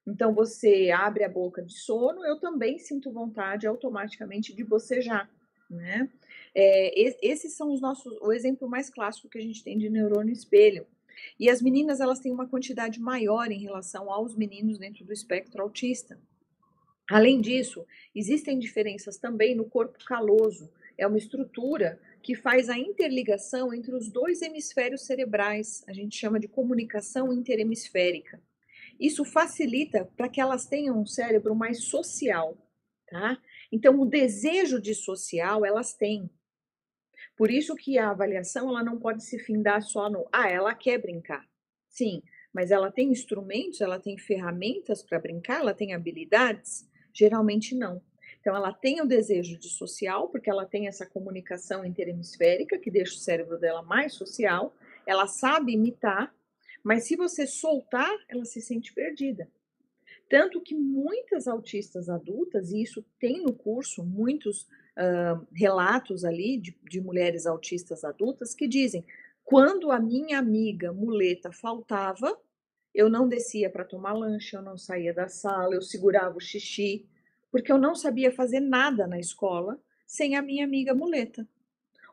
[0.05, 5.27] Então, você abre a boca de sono, eu também sinto vontade automaticamente de bocejar,
[5.67, 6.07] né?
[6.53, 10.31] É, esses são os nossos, o exemplo mais clássico que a gente tem de neurônio
[10.31, 10.85] espelho.
[11.39, 15.63] E as meninas elas têm uma quantidade maior em relação aos meninos dentro do espectro
[15.63, 16.19] autista.
[17.09, 20.71] Além disso, existem diferenças também no corpo caloso.
[20.97, 25.83] É uma estrutura que faz a interligação entre os dois hemisférios cerebrais.
[25.87, 28.39] A gente chama de comunicação interhemisférica.
[28.99, 32.57] Isso facilita para que elas tenham um cérebro mais social,
[33.07, 33.41] tá?
[33.71, 36.29] Então, o desejo de social elas têm.
[37.35, 40.97] Por isso que a avaliação ela não pode se findar só no ah, ela quer
[40.97, 41.47] brincar.
[41.87, 42.21] Sim,
[42.53, 46.88] mas ela tem instrumentos, ela tem ferramentas para brincar, ela tem habilidades?
[47.13, 48.01] Geralmente não.
[48.39, 53.13] Então ela tem o desejo de social, porque ela tem essa comunicação interhemisférica que deixa
[53.13, 54.73] o cérebro dela mais social,
[55.05, 56.33] ela sabe imitar,
[56.83, 59.49] mas se você soltar, ela se sente perdida.
[60.29, 66.77] Tanto que muitas autistas adultas, e isso tem no curso muitos uh, relatos ali de,
[66.87, 69.03] de mulheres autistas adultas que dizem:
[69.43, 72.39] quando a minha amiga muleta faltava,
[72.99, 77.07] eu não descia para tomar lanche, eu não saía da sala, eu segurava o xixi,
[77.49, 81.47] porque eu não sabia fazer nada na escola sem a minha amiga muleta.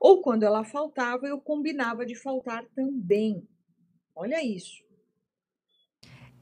[0.00, 3.42] Ou quando ela faltava, eu combinava de faltar também.
[4.14, 4.84] Olha isso.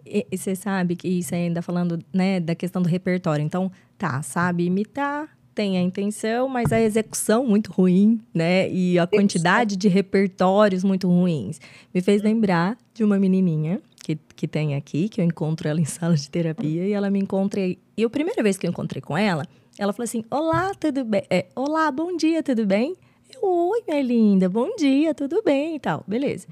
[0.05, 3.43] E, e você sabe que isso ainda falando, né, da questão do repertório.
[3.43, 8.71] Então, tá, sabe imitar, tem a intenção, mas a execução muito ruim, né?
[8.71, 11.61] E a quantidade de repertórios muito ruins.
[11.95, 15.85] Me fez lembrar de uma menininha que, que tem aqui, que eu encontro ela em
[15.87, 17.61] sala de terapia, e ela me encontra.
[17.61, 19.47] E a primeira vez que eu encontrei com ela,
[19.79, 21.23] ela falou assim: Olá, tudo bem?
[21.31, 22.95] É, Olá, bom dia, tudo bem?
[23.35, 26.05] Eu, oi, minha linda, bom dia, tudo bem e tal.
[26.07, 26.47] Beleza.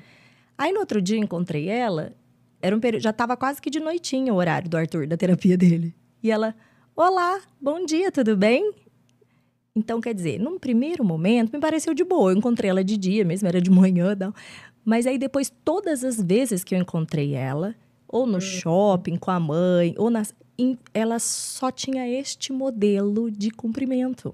[0.57, 2.12] Aí no outro dia encontrei ela,
[2.61, 5.57] era um período, já estava quase que de noitinha o horário do Arthur, da terapia
[5.57, 5.95] dele.
[6.23, 6.55] E ela,
[6.97, 8.73] olá, bom dia, tudo bem?
[9.75, 12.33] Então, quer dizer, num primeiro momento me pareceu de boa.
[12.33, 14.33] Eu encontrei ela de dia mesmo, era de manhã, não.
[14.85, 17.75] Mas aí depois, todas as vezes que eu encontrei ela,
[18.09, 18.40] ou no hum.
[18.40, 20.35] shopping com a mãe, ou nas,
[20.92, 24.33] ela só tinha este modelo de cumprimento.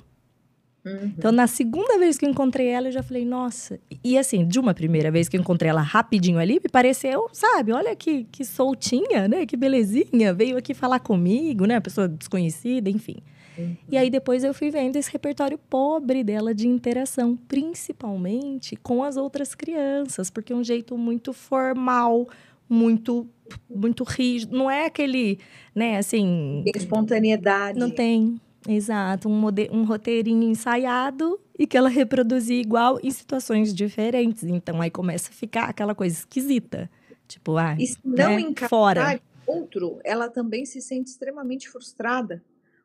[0.84, 1.12] Uhum.
[1.16, 3.78] Então, na segunda vez que eu encontrei ela, eu já falei, nossa.
[4.02, 7.72] E assim, de uma primeira vez que eu encontrei ela rapidinho ali, me pareceu, sabe,
[7.72, 9.44] olha que, que soltinha, né?
[9.44, 10.32] Que belezinha.
[10.32, 11.78] Veio aqui falar comigo, né?
[11.80, 13.16] Pessoa desconhecida, enfim.
[13.58, 13.76] Uhum.
[13.90, 19.16] E aí depois eu fui vendo esse repertório pobre dela de interação, principalmente com as
[19.16, 22.28] outras crianças, porque é um jeito muito formal,
[22.68, 23.26] muito
[23.68, 25.38] muito rígido, não é aquele,
[25.74, 27.78] né, assim, tem espontaneidade.
[27.78, 28.38] Não tem.
[28.68, 34.42] Exato, um, um roteirinho ensaiado e que ela reproduzia igual em situações diferentes.
[34.42, 36.90] Então aí começa a ficar aquela coisa esquisita.
[37.26, 39.20] Tipo, ah, e se não né, fora.
[39.46, 42.42] outro, ela também se sente extremamente frustrada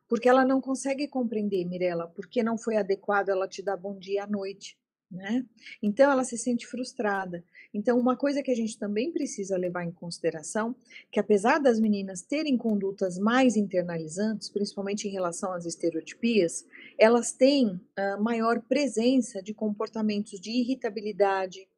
[0.08, 4.24] porque ela não consegue compreender, Mirella, porque não foi adequado ela te dar bom dia
[4.24, 4.76] à noite,
[5.10, 5.44] né?
[5.82, 7.44] Então ela se sente frustrada.
[7.72, 10.74] Então uma coisa que a gente também precisa levar em consideração,
[11.10, 16.66] que apesar das meninas terem condutas mais internalizantes, principalmente em relação às estereotipias,
[16.98, 21.68] elas têm uh, maior presença de comportamentos de irritabilidade,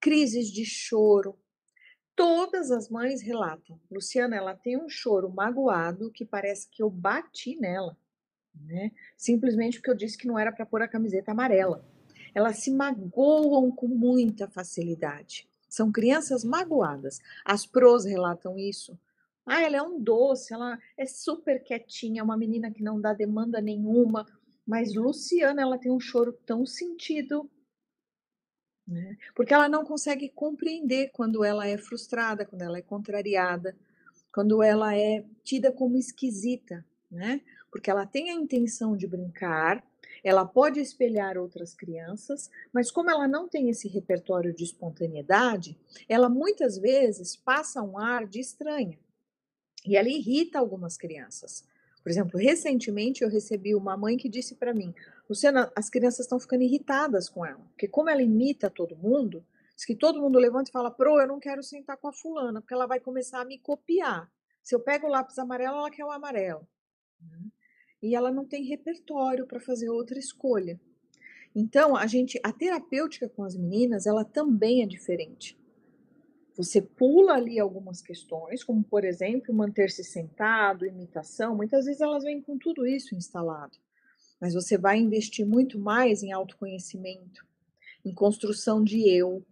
[0.00, 1.38] crises de choro,
[2.16, 3.80] Todas as mães relatam.
[3.90, 7.96] Luciana, ela tem um choro magoado que parece que eu bati nela,
[8.54, 8.92] né?
[9.16, 11.84] Simplesmente porque eu disse que não era para pôr a camiseta amarela.
[12.34, 15.48] Elas se magoam com muita facilidade.
[15.68, 17.20] São crianças magoadas.
[17.44, 18.98] As pros relatam isso.
[19.44, 23.12] Ah, ela é um doce, ela é super quietinha, é uma menina que não dá
[23.12, 24.24] demanda nenhuma.
[24.66, 27.50] Mas Luciana, ela tem um choro tão sentido
[28.86, 29.16] né?
[29.34, 33.76] Porque ela não consegue compreender quando ela é frustrada, quando ela é contrariada,
[34.32, 37.40] quando ela é tida como esquisita, né?
[37.70, 39.84] Porque ela tem a intenção de brincar,
[40.22, 46.28] ela pode espelhar outras crianças, mas como ela não tem esse repertório de espontaneidade, ela
[46.28, 48.98] muitas vezes passa um ar de estranha.
[49.86, 51.64] E ela irrita algumas crianças.
[52.02, 54.94] Por exemplo, recentemente eu recebi uma mãe que disse para mim:
[55.28, 59.84] Luciana, as crianças estão ficando irritadas com ela, porque como ela imita todo mundo, diz
[59.84, 62.74] que todo mundo levanta e fala: Pro, eu não quero sentar com a fulana, porque
[62.74, 64.30] ela vai começar a me copiar.
[64.62, 66.66] Se eu pego o lápis amarelo, ela quer o amarelo.
[68.02, 70.78] E ela não tem repertório para fazer outra escolha.
[71.54, 75.58] Então, a gente, a terapêutica com as meninas, ela também é diferente.
[76.56, 82.40] Você pula ali algumas questões, como por exemplo, manter-se sentado, imitação, muitas vezes elas vêm
[82.40, 83.76] com tudo isso instalado.
[84.44, 87.46] Mas você vai investir muito mais em autoconhecimento,
[88.04, 89.42] em construção de eu,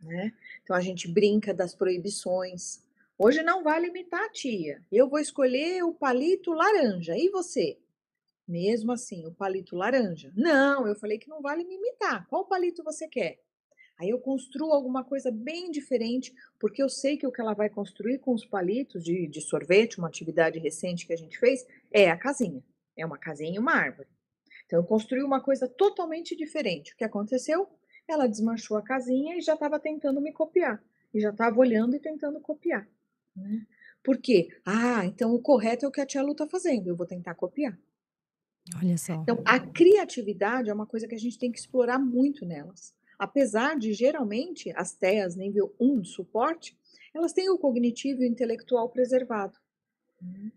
[0.00, 0.32] né?
[0.60, 2.82] Então a gente brinca das proibições.
[3.16, 4.82] Hoje não vai limitar a tia.
[4.90, 7.16] Eu vou escolher o palito laranja.
[7.16, 7.78] E você?
[8.48, 10.32] Mesmo assim, o palito laranja.
[10.34, 12.26] Não, eu falei que não vale me imitar.
[12.26, 13.38] Qual palito você quer?
[14.00, 17.70] Aí eu construo alguma coisa bem diferente, porque eu sei que o que ela vai
[17.70, 22.10] construir com os palitos de, de sorvete, uma atividade recente que a gente fez, é
[22.10, 22.64] a casinha.
[22.96, 24.08] É uma casinha e uma árvore.
[24.70, 26.92] Então eu construí uma coisa totalmente diferente.
[26.92, 27.68] O que aconteceu?
[28.06, 30.80] Ela desmanchou a casinha e já estava tentando me copiar.
[31.12, 32.88] E já estava olhando e tentando copiar.
[33.34, 33.66] Né?
[34.00, 34.48] Por quê?
[34.64, 37.34] Ah, então o correto é o que a tia Lu está fazendo, eu vou tentar
[37.34, 37.76] copiar.
[38.76, 39.14] Olha só.
[39.14, 42.94] Então, a criatividade é uma coisa que a gente tem que explorar muito nelas.
[43.18, 46.78] Apesar de, geralmente, as TEAs nível 1 de suporte,
[47.12, 49.58] elas têm o cognitivo e o intelectual preservado.
[50.22, 50.52] Né?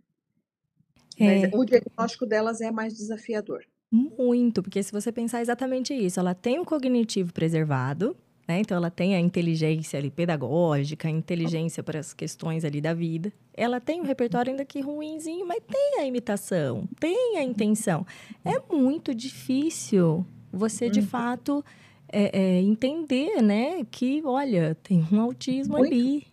[1.18, 1.48] É.
[1.48, 3.66] Mas o diagnóstico delas é mais desafiador.
[3.96, 8.60] Muito, porque se você pensar exatamente isso, ela tem o cognitivo preservado, né?
[8.60, 13.32] Então ela tem a inteligência ali pedagógica, a inteligência para as questões ali da vida.
[13.54, 18.04] Ela tem um repertório ainda que ruinzinho, mas tem a imitação, tem a intenção.
[18.44, 21.06] É muito difícil você de uhum.
[21.06, 21.66] fato
[22.12, 25.94] é, é, entender, né, que, olha, tem um autismo muito.
[25.94, 26.33] ali.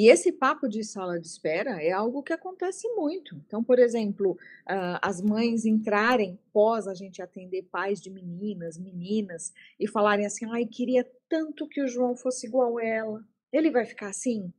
[0.00, 3.36] E esse papo de sala de espera é algo que acontece muito.
[3.46, 9.52] Então, por exemplo, uh, as mães entrarem pós a gente atender pais de meninas, meninas,
[9.78, 13.22] e falarem assim: ai, queria tanto que o João fosse igual ela.
[13.52, 14.50] Ele vai ficar assim?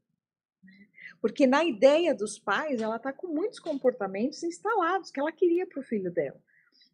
[0.64, 0.88] Né?
[1.20, 5.80] Porque na ideia dos pais, ela está com muitos comportamentos instalados que ela queria para
[5.80, 6.40] o filho dela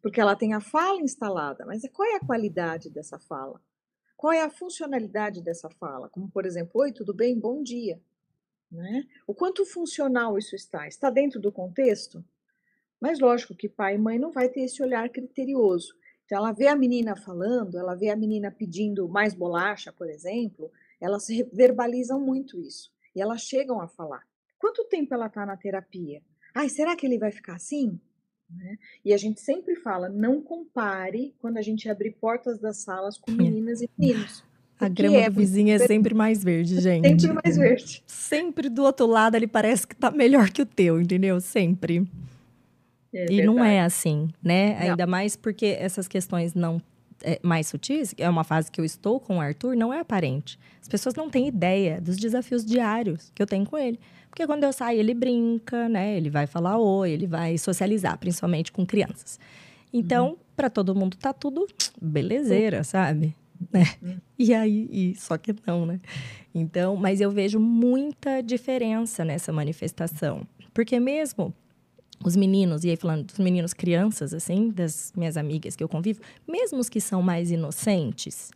[0.00, 3.60] porque ela tem a fala instalada, mas qual é a qualidade dessa fala?
[4.16, 6.08] Qual é a funcionalidade dessa fala?
[6.08, 7.38] Como, por exemplo, oi, tudo bem?
[7.38, 8.00] Bom dia.
[8.70, 9.04] Né?
[9.26, 10.86] O quanto funcional isso está?
[10.86, 12.24] Está dentro do contexto?
[13.00, 15.94] Mas lógico que pai e mãe não vai ter esse olhar criterioso.
[16.24, 20.70] Então, ela vê a menina falando, ela vê a menina pedindo mais bolacha, por exemplo,
[21.00, 22.92] elas verbalizam muito isso.
[23.16, 24.26] E elas chegam a falar.
[24.58, 26.22] Quanto tempo ela está na terapia?
[26.54, 27.98] Ai, será que ele vai ficar assim?
[28.50, 28.76] Né?
[29.04, 33.30] E a gente sempre fala, não compare quando a gente abre portas das salas com
[33.30, 34.44] meninas e meninos.
[34.80, 37.20] A grama é do vizinho é sempre mais verde, gente.
[37.20, 38.02] Sempre mais verde.
[38.06, 41.40] Sempre do outro lado ele parece que tá melhor que o teu, entendeu?
[41.40, 42.06] Sempre.
[43.12, 44.74] É e não é assim, né?
[44.74, 44.90] Não.
[44.90, 46.80] Ainda mais porque essas questões não
[47.22, 50.58] é, mais sutis, é uma fase que eu estou com o Arthur, não é aparente.
[50.80, 53.98] As pessoas não têm ideia dos desafios diários que eu tenho com ele.
[54.30, 56.16] Porque quando eu saio, ele brinca, né?
[56.16, 59.40] Ele vai falar oi, ele vai socializar, principalmente com crianças.
[59.92, 60.36] Então, uhum.
[60.54, 61.66] para todo mundo tá tudo
[62.00, 63.34] belezeira, sabe?
[63.72, 63.84] Né?
[64.02, 64.20] Uhum.
[64.38, 66.00] E aí, e, só que não, né?
[66.54, 70.46] Então, mas eu vejo muita diferença nessa manifestação.
[70.72, 71.52] Porque mesmo
[72.24, 76.20] os meninos, e aí falando dos meninos crianças, assim, das minhas amigas que eu convivo,
[76.46, 78.50] mesmo os que são mais inocentes,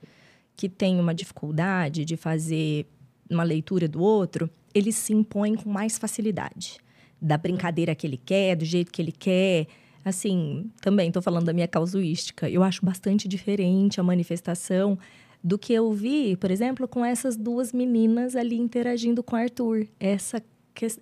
[0.56, 2.86] que têm uma dificuldade de fazer
[3.30, 6.78] uma leitura do outro, eles se impõem com mais facilidade.
[7.20, 9.66] Da brincadeira que ele quer, do jeito que ele quer.
[10.04, 12.48] Assim, também estou falando da minha causuística.
[12.48, 14.98] Eu acho bastante diferente a manifestação
[15.42, 19.86] do que eu vi, por exemplo, com essas duas meninas ali interagindo com o Arthur.
[19.98, 20.42] Essa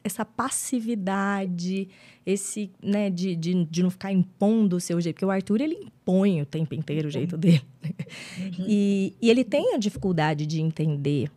[0.03, 1.89] essa passividade,
[2.25, 5.15] esse, né, de, de, de não ficar impondo o seu jeito.
[5.15, 7.63] Porque o Arthur, ele impõe o tempo inteiro o jeito dele.
[8.39, 8.67] Uhum.
[8.69, 11.31] E, e ele tem a dificuldade de entender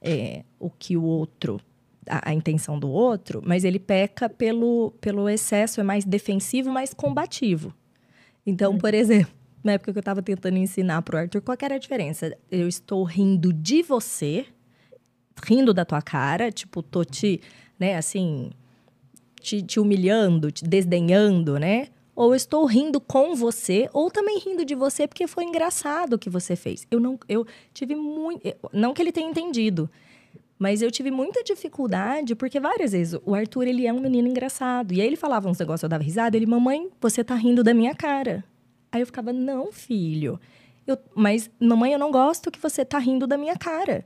[0.00, 1.60] é, o que o outro,
[2.08, 6.92] a, a, intenção do outro, mas ele peca pelo, pelo excesso, é mais defensivo, mais
[6.92, 7.74] combativo.
[8.46, 8.78] Então, uhum.
[8.78, 11.78] por exemplo, na época que eu estava tentando ensinar para o Arthur, qual era a
[11.78, 12.36] diferença?
[12.50, 14.46] Eu estou rindo de você,
[15.46, 17.40] rindo da tua cara, tipo, tô te,
[17.78, 18.50] né, assim,
[19.40, 21.88] te, te humilhando, te desdenhando, né?
[22.14, 26.30] ou estou rindo com você, ou também rindo de você porque foi engraçado o que
[26.30, 26.86] você fez.
[26.90, 28.40] Eu não, eu tive muito,
[28.72, 29.90] não que ele tenha entendido,
[30.58, 34.92] mas eu tive muita dificuldade porque várias vezes o Arthur ele é um menino engraçado
[34.92, 37.74] e aí ele falava uns negócios, eu dava risada, ele, mamãe, você tá rindo da
[37.74, 38.44] minha cara.
[38.92, 40.38] Aí eu ficava, não, filho,
[40.86, 44.04] eu, mas mamãe, eu não gosto que você tá rindo da minha cara.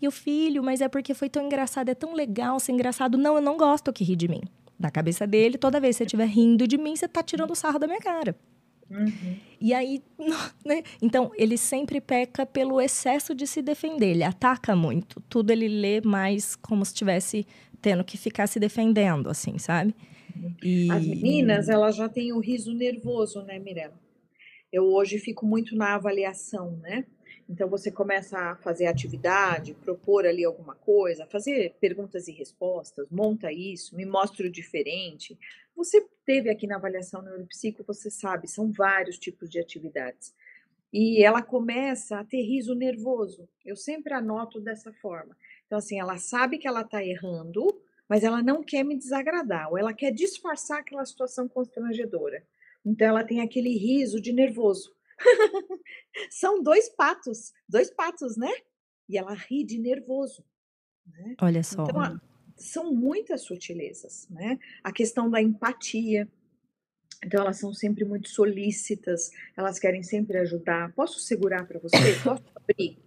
[0.00, 3.16] E o filho, mas é porque foi tão engraçado, é tão legal ser engraçado.
[3.16, 4.42] Não, eu não gosto que ri de mim.
[4.76, 7.78] Na cabeça dele, toda vez que você estiver rindo de mim, você está tirando sarro
[7.78, 8.34] da minha cara.
[8.90, 9.36] Uhum.
[9.60, 10.02] E aí,
[10.64, 10.82] né?
[11.00, 14.10] Então, ele sempre peca pelo excesso de se defender.
[14.10, 15.20] Ele ataca muito.
[15.28, 17.46] Tudo ele lê mais como se estivesse
[17.80, 19.94] tendo que ficar se defendendo, assim, sabe?
[20.62, 20.90] E...
[20.90, 24.00] As meninas, elas já têm o riso nervoso, né, Mirella?
[24.72, 27.04] Eu hoje fico muito na avaliação, né?
[27.48, 33.52] Então você começa a fazer atividade, propor ali alguma coisa, fazer perguntas e respostas, monta
[33.52, 35.38] isso, me mostra o diferente.
[35.76, 40.34] Você teve aqui na avaliação neuropsico, você sabe, são vários tipos de atividades.
[40.92, 43.48] E ela começa a ter riso nervoso.
[43.64, 45.36] Eu sempre anoto dessa forma.
[45.66, 47.66] Então, assim, ela sabe que ela está errando,
[48.06, 52.46] mas ela não quer me desagradar, ou ela quer disfarçar aquela situação constrangedora.
[52.84, 54.94] Então, ela tem aquele riso de nervoso.
[56.30, 58.52] São dois patos, dois patos, né?
[59.08, 60.44] E ela ri de nervoso.
[61.06, 61.36] Né?
[61.40, 61.84] Olha só.
[61.84, 62.20] Então,
[62.56, 64.58] são muitas sutilezas, né?
[64.82, 66.28] A questão da empatia.
[67.24, 70.92] Então, elas são sempre muito solícitas, elas querem sempre ajudar.
[70.92, 71.96] Posso segurar para você?
[72.24, 72.98] Posso abrir?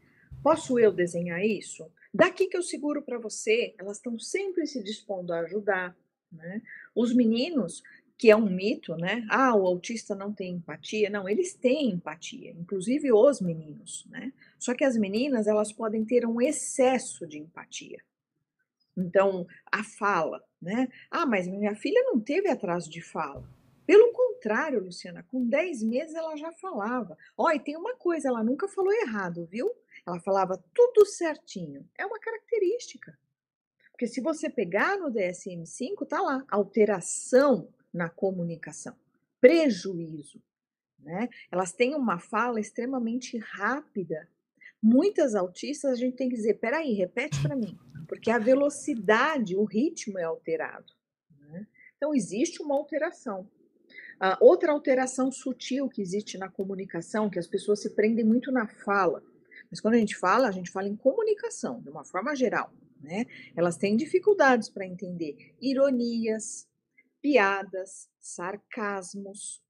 [0.41, 1.86] Posso eu desenhar isso?
[2.13, 3.75] Daqui que eu seguro para você.
[3.77, 5.95] Elas estão sempre se dispondo a ajudar.
[6.31, 6.62] Né?
[6.95, 7.84] Os meninos
[8.17, 9.25] que é um mito, né?
[9.29, 11.10] Ah, o autista não tem empatia.
[11.10, 14.31] Não, eles têm empatia, inclusive os meninos, né?
[14.58, 17.99] Só que as meninas, elas podem ter um excesso de empatia.
[18.97, 20.88] Então, a fala, né?
[21.12, 23.47] Ah, mas minha filha não teve atraso de fala.
[23.86, 27.17] Pelo contrário, Luciana, com 10 meses ela já falava.
[27.38, 29.69] Ó, e tem uma coisa, ela nunca falou errado, viu?
[30.08, 31.88] Ela falava tudo certinho.
[31.97, 33.17] É uma característica.
[33.91, 38.95] Porque se você pegar no DSM-5, tá lá, alteração na comunicação.
[39.39, 40.41] Prejuízo.
[40.99, 41.29] Né?
[41.51, 44.28] Elas têm uma fala extremamente rápida.
[44.88, 47.75] Muitas autistas a gente tem que dizer: peraí, repete para mim,
[48.07, 50.93] porque a velocidade, o ritmo é alterado.
[51.39, 51.65] Né?
[51.97, 53.49] Então, existe uma alteração.
[54.39, 59.23] Outra alteração sutil que existe na comunicação, que as pessoas se prendem muito na fala,
[59.71, 62.71] mas quando a gente fala, a gente fala em comunicação, de uma forma geral.
[63.01, 63.25] Né?
[63.55, 66.67] Elas têm dificuldades para entender ironias,
[67.23, 69.63] piadas, sarcasmos,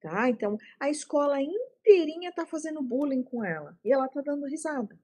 [0.00, 0.30] tá?
[0.30, 1.34] Então, a escola
[1.82, 4.98] inteirinha tá fazendo bullying com ela e ela tá dando risada.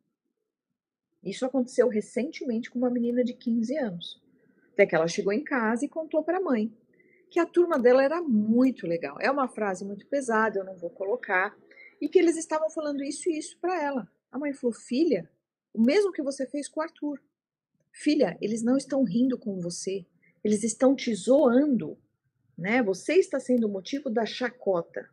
[1.22, 4.22] Isso aconteceu recentemente com uma menina de 15 anos.
[4.72, 6.72] Até que ela chegou em casa e contou para a mãe
[7.30, 9.18] que a turma dela era muito legal.
[9.20, 11.54] É uma frase muito pesada, eu não vou colocar,
[12.00, 14.10] e que eles estavam falando isso e isso para ela.
[14.30, 15.30] A mãe falou: Filha,
[15.74, 17.20] o mesmo que você fez com o Arthur.
[17.92, 20.06] Filha, eles não estão rindo com você,
[20.44, 21.98] eles estão te zoando,
[22.56, 22.82] né?
[22.82, 25.10] Você está sendo o motivo da chacota.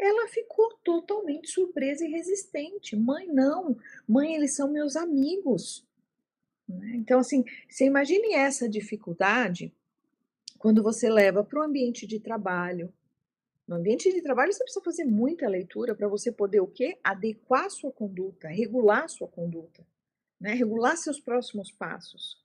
[0.00, 2.96] Ela ficou totalmente surpresa e resistente.
[2.96, 3.76] Mãe, não.
[4.08, 5.86] Mãe, eles são meus amigos.
[6.66, 6.92] Né?
[6.94, 9.72] Então, assim, você imagine essa dificuldade
[10.58, 12.92] quando você leva para o ambiente de trabalho,
[13.70, 16.98] no ambiente de trabalho, você precisa fazer muita leitura para você poder o quê?
[17.04, 19.86] Adequar sua conduta, regular sua conduta,
[20.40, 20.54] né?
[20.54, 22.42] regular seus próximos passos.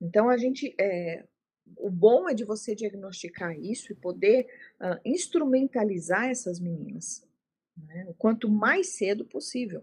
[0.00, 0.74] Então, a gente.
[0.80, 1.24] É,
[1.76, 4.46] o bom é de você diagnosticar isso e poder
[4.80, 7.24] uh, instrumentalizar essas meninas,
[7.76, 8.04] né?
[8.08, 9.82] o quanto mais cedo possível.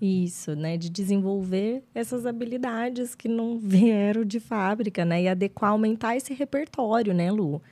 [0.00, 0.76] Isso, né?
[0.76, 5.22] De desenvolver essas habilidades que não vieram de fábrica, né?
[5.22, 7.62] E adequar, aumentar esse repertório, né, Lu?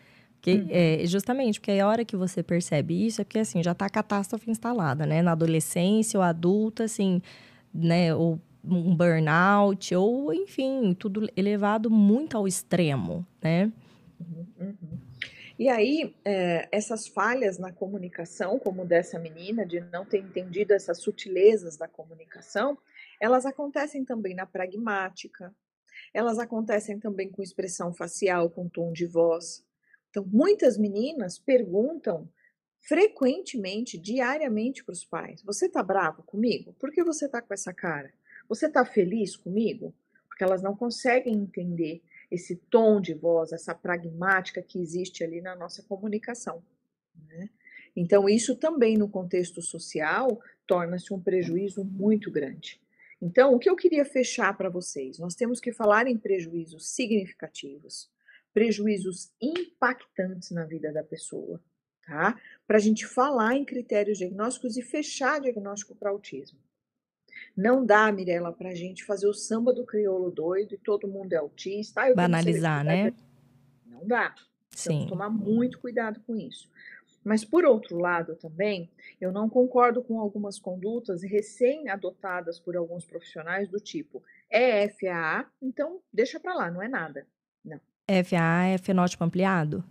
[0.40, 0.68] Que, uhum.
[0.70, 3.90] é, justamente, porque a hora que você percebe isso é porque, assim, já está a
[3.90, 5.22] catástrofe instalada, né?
[5.22, 7.20] Na adolescência ou adulta, assim,
[7.74, 8.14] né?
[8.14, 13.72] Ou um burnout, ou, enfim, tudo elevado muito ao extremo, né?
[14.20, 14.98] Uhum, uhum.
[15.58, 21.02] E aí, é, essas falhas na comunicação, como dessa menina, de não ter entendido essas
[21.02, 22.78] sutilezas da comunicação,
[23.20, 25.54] elas acontecem também na pragmática,
[26.14, 29.62] elas acontecem também com expressão facial, com tom de voz.
[30.08, 32.26] Então, muitas meninas perguntam
[32.80, 36.74] frequentemente, diariamente para os pais: Você está bravo comigo?
[36.80, 38.12] Por que você está com essa cara?
[38.50, 39.94] Você está feliz comigo?
[40.28, 45.56] Porque elas não conseguem entender esse tom de voz, essa pragmática que existe ali na
[45.56, 46.62] nossa comunicação.
[47.28, 47.48] Né?
[47.96, 52.78] Então, isso também no contexto social torna-se um prejuízo muito grande.
[53.22, 55.18] Então, o que eu queria fechar para vocês?
[55.18, 58.10] Nós temos que falar em prejuízos significativos
[58.52, 61.62] prejuízos impactantes na vida da pessoa,
[62.06, 62.36] tá?
[62.66, 66.58] Para a gente falar em critérios diagnósticos e fechar diagnóstico para autismo.
[67.56, 71.32] Não dá, Mirella, para a gente fazer o samba do crioulo doido e todo mundo
[71.32, 72.02] é autista.
[72.02, 73.12] Ah, Banalizar, né?
[73.86, 74.34] Não dá.
[74.70, 75.06] Sim.
[75.08, 76.70] tomar muito cuidado com isso.
[77.22, 78.88] Mas, por outro lado, também,
[79.20, 86.00] eu não concordo com algumas condutas recém-adotadas por alguns profissionais do tipo é FAA, então
[86.12, 87.26] deixa para lá, não é nada.
[87.64, 87.80] Não.
[88.24, 89.84] FA é fenótipo ampliado?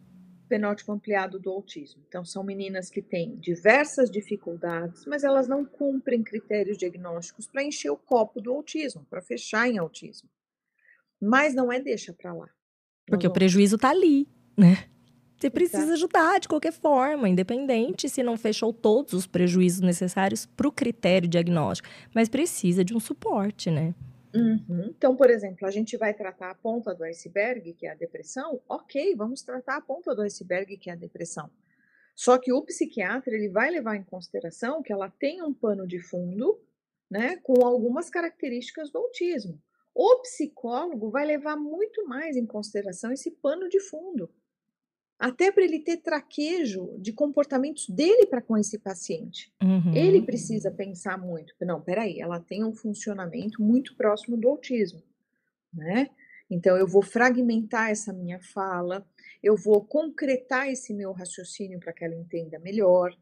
[0.49, 2.01] Fenótipo ampliado do autismo.
[2.07, 7.91] Então, são meninas que têm diversas dificuldades, mas elas não cumprem critérios diagnósticos para encher
[7.91, 10.27] o copo do autismo, para fechar em autismo.
[11.21, 12.49] Mas não é deixa para lá.
[13.05, 14.27] Porque o prejuízo está ali,
[14.57, 14.89] né?
[15.37, 15.93] Você precisa Exato.
[15.93, 21.29] ajudar de qualquer forma, independente se não fechou todos os prejuízos necessários para o critério
[21.29, 23.93] diagnóstico, mas precisa de um suporte, né?
[24.33, 24.93] Uhum.
[24.95, 28.61] Então, por exemplo, a gente vai tratar a ponta do iceberg, que é a depressão,
[28.67, 31.49] ok, vamos tratar a ponta do iceberg, que é a depressão.
[32.15, 35.99] Só que o psiquiatra ele vai levar em consideração que ela tem um pano de
[35.99, 36.61] fundo,
[37.09, 39.59] né, com algumas características do autismo.
[39.95, 44.29] O psicólogo vai levar muito mais em consideração esse pano de fundo
[45.19, 49.51] até para ele ter traquejo de comportamentos dele para com esse paciente.
[49.61, 49.93] Uhum.
[49.93, 51.53] Ele precisa pensar muito.
[51.59, 55.03] Não, peraí, ela tem um funcionamento muito próximo do autismo,
[55.73, 56.09] né?
[56.49, 59.05] Então eu vou fragmentar essa minha fala,
[59.43, 63.15] eu vou concretar esse meu raciocínio para que ela entenda melhor.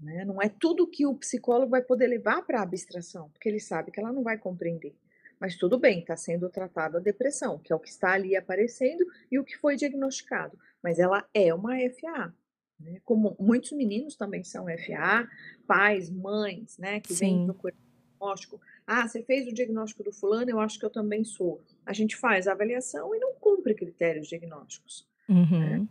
[0.00, 0.24] Né?
[0.24, 3.90] Não é tudo que o psicólogo vai poder levar para a abstração, porque ele sabe
[3.90, 4.96] que ela não vai compreender.
[5.38, 9.04] Mas tudo bem, está sendo tratada a depressão, que é o que está ali aparecendo
[9.30, 12.32] e o que foi diagnosticado mas ela é uma FA.
[12.78, 13.00] Né?
[13.04, 15.28] Como muitos meninos também são FA,
[15.66, 17.38] pais, mães, né, que Sim.
[17.38, 17.74] vêm procurar
[18.12, 18.60] diagnóstico.
[18.86, 21.60] Ah, você fez o diagnóstico do fulano, eu acho que eu também sou.
[21.84, 25.04] A gente faz a avaliação e não cumpre critérios diagnósticos.
[25.28, 25.58] Uhum.
[25.58, 25.88] Né?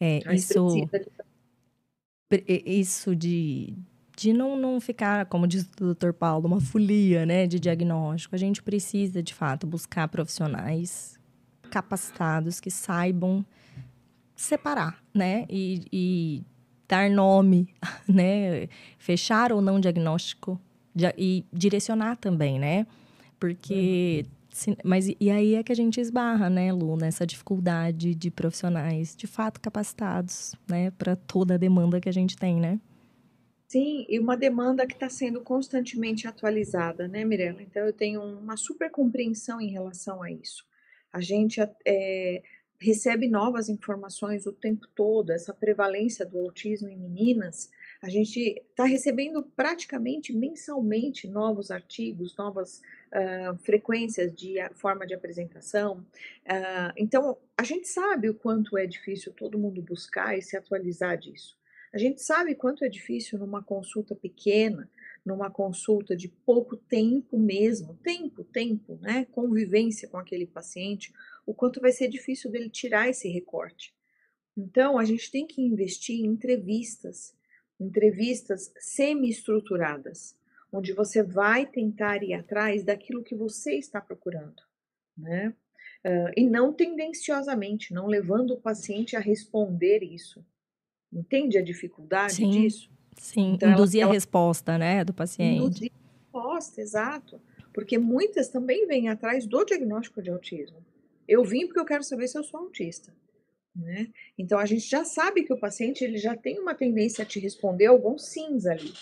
[0.00, 0.66] É, isso,
[2.32, 2.44] de...
[2.66, 3.78] isso de,
[4.16, 6.12] de não, não ficar, como diz o Dr.
[6.12, 8.34] Paulo, uma folia né, de diagnóstico.
[8.34, 11.16] A gente precisa, de fato, buscar profissionais
[11.70, 13.46] capacitados que saibam
[14.34, 15.46] separar, né?
[15.48, 16.42] E, e
[16.88, 17.68] dar nome,
[18.08, 18.68] né?
[18.98, 20.60] Fechar ou não diagnóstico
[21.18, 22.86] e direcionar também, né?
[23.38, 24.24] Porque.
[24.24, 24.34] Uhum.
[24.54, 29.16] Se, mas e aí é que a gente esbarra, né, Lu, nessa dificuldade de profissionais
[29.16, 32.78] de fato capacitados, né, para toda a demanda que a gente tem, né?
[33.66, 37.60] Sim, e uma demanda que está sendo constantemente atualizada, né, Mirella?
[37.60, 40.64] Então eu tenho uma super compreensão em relação a isso.
[41.12, 42.40] A gente é,
[42.78, 47.70] recebe novas informações o tempo todo, essa prevalência do autismo em meninas,
[48.02, 56.04] a gente está recebendo praticamente mensalmente novos artigos, novas uh, frequências de forma de apresentação.
[56.46, 61.16] Uh, então, a gente sabe o quanto é difícil todo mundo buscar e se atualizar
[61.16, 61.56] disso.
[61.94, 64.90] A gente sabe quanto é difícil numa consulta pequena,
[65.24, 69.26] numa consulta de pouco tempo mesmo, tempo, tempo, né?
[69.30, 71.12] Convivência com aquele paciente,
[71.46, 73.94] o quanto vai ser difícil dele tirar esse recorte.
[74.56, 77.34] Então, a gente tem que investir em entrevistas,
[77.78, 80.36] entrevistas semi-estruturadas,
[80.72, 84.62] onde você vai tentar ir atrás daquilo que você está procurando,
[85.16, 85.54] né?
[86.04, 90.44] Uh, e não tendenciosamente, não levando o paciente a responder isso.
[91.12, 92.50] Entende a dificuldade Sim.
[92.50, 92.90] disso?
[93.16, 95.64] Sim, então, induzir ela, a resposta, né, do paciente.
[95.64, 97.40] Induzir a resposta, exato.
[97.72, 100.84] Porque muitas também vêm atrás do diagnóstico de autismo.
[101.26, 103.14] Eu vim porque eu quero saber se eu sou autista.
[103.74, 104.08] Né?
[104.38, 107.40] Então a gente já sabe que o paciente ele já tem uma tendência a te
[107.40, 108.92] responder alguns sims ali.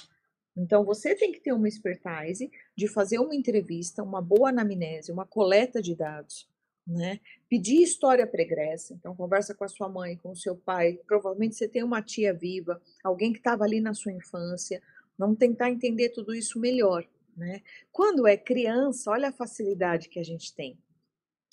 [0.56, 5.26] Então você tem que ter uma expertise de fazer uma entrevista, uma boa anamnese, uma
[5.26, 6.48] coleta de dados,
[6.86, 7.20] né?
[7.48, 11.68] Pedir história pregressa, então conversa com a sua mãe, com o seu pai, provavelmente você
[11.68, 14.82] tem uma tia viva, alguém que estava ali na sua infância,
[15.16, 17.06] vamos tentar entender tudo isso melhor,
[17.36, 17.62] né?
[17.90, 20.78] Quando é criança, olha a facilidade que a gente tem.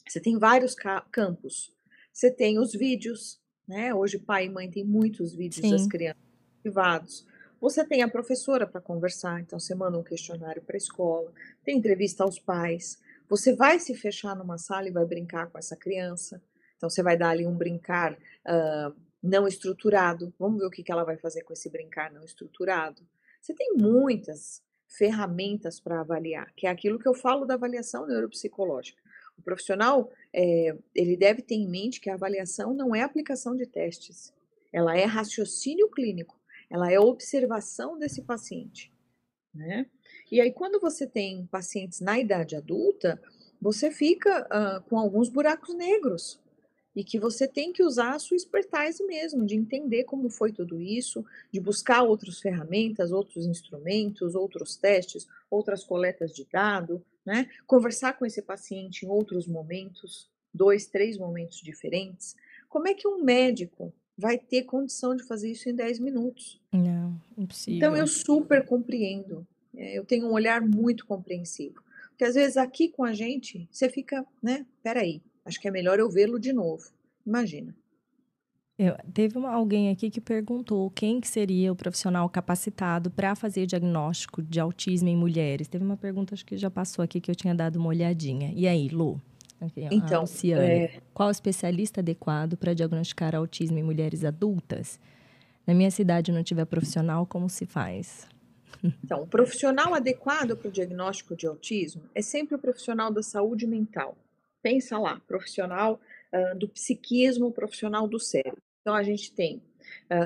[0.10, 0.76] Você tem vários
[1.12, 1.72] campos.
[2.12, 3.94] Você tem os vídeos, né?
[3.94, 5.72] Hoje pai e mãe têm muitos vídeos Sim.
[5.72, 6.22] das crianças
[6.62, 7.28] privados.
[7.62, 11.32] Você tem a professora para conversar, então você manda um questionário para a escola,
[11.64, 12.98] tem entrevista aos pais,
[13.30, 16.42] você vai se fechar numa sala e vai brincar com essa criança.
[16.76, 20.34] Então, você vai dar ali um brincar uh, não estruturado.
[20.40, 23.06] Vamos ver o que, que ela vai fazer com esse brincar não estruturado.
[23.40, 29.02] Você tem muitas ferramentas para avaliar, que é aquilo que eu falo da avaliação neuropsicológica.
[29.40, 33.66] O profissional, é, ele deve ter em mente que a avaliação não é aplicação de
[33.66, 34.34] testes,
[34.72, 36.38] ela é raciocínio clínico,
[36.70, 38.92] ela é observação desse paciente,
[39.56, 39.86] né?
[40.30, 43.20] E aí, quando você tem pacientes na idade adulta,
[43.62, 46.40] você fica uh, com alguns buracos negros
[46.96, 50.82] e que você tem que usar a sua expertise mesmo, de entender como foi tudo
[50.82, 57.48] isso, de buscar outras ferramentas, outros instrumentos, outros testes, outras coletas de dado, né?
[57.68, 62.36] Conversar com esse paciente em outros momentos, dois, três momentos diferentes.
[62.68, 66.60] Como é que um médico vai ter condição de fazer isso em 10 minutos?
[66.74, 67.78] Não, impossível.
[67.78, 71.84] Então eu super compreendo é, eu tenho um olhar muito compreensivo.
[72.10, 74.66] Porque às vezes aqui com a gente, você fica, né?
[74.82, 76.92] Peraí, acho que é melhor eu vê-lo de novo.
[77.26, 77.76] Imagina.
[78.80, 83.66] Eu, teve uma, alguém aqui que perguntou quem que seria o profissional capacitado para fazer
[83.66, 85.68] diagnóstico de autismo em mulheres.
[85.68, 88.54] Teve uma pergunta, acho que já passou aqui, que eu tinha dado uma olhadinha.
[88.56, 89.22] E aí, Lu?
[89.92, 91.02] Então, Luciane, é...
[91.14, 94.98] qual o especialista adequado para diagnosticar autismo em mulheres adultas?
[95.68, 98.28] Na minha cidade não tiver profissional, como se faz?
[99.04, 103.68] Então, o profissional adequado para o diagnóstico de autismo é sempre o profissional da saúde
[103.68, 104.16] mental.
[104.62, 106.00] Pensa lá, profissional
[106.32, 108.62] uh, do psiquismo, profissional do cérebro.
[108.82, 109.62] Então, a gente tem,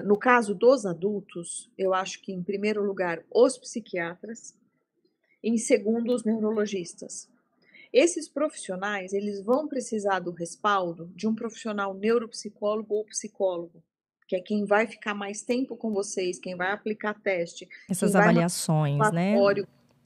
[0.05, 4.55] no caso dos adultos, eu acho que, em primeiro lugar, os psiquiatras,
[5.43, 7.29] em segundo, os neurologistas.
[7.91, 13.83] Esses profissionais, eles vão precisar do respaldo de um profissional neuropsicólogo ou psicólogo,
[14.27, 17.67] que é quem vai ficar mais tempo com vocês, quem vai aplicar teste.
[17.89, 19.35] Essas avaliações, um né?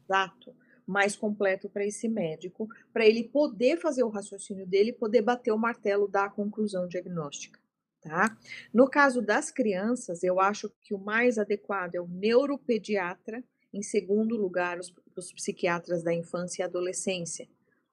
[0.04, 5.52] Exato, mais completo para esse médico, para ele poder fazer o raciocínio dele, poder bater
[5.52, 7.60] o martelo da conclusão diagnóstica.
[8.08, 8.38] Tá?
[8.74, 13.44] No caso das crianças, eu acho que o mais adequado é o neuropediatra,
[13.74, 17.50] em segundo lugar, os, os psiquiatras da infância e adolescência.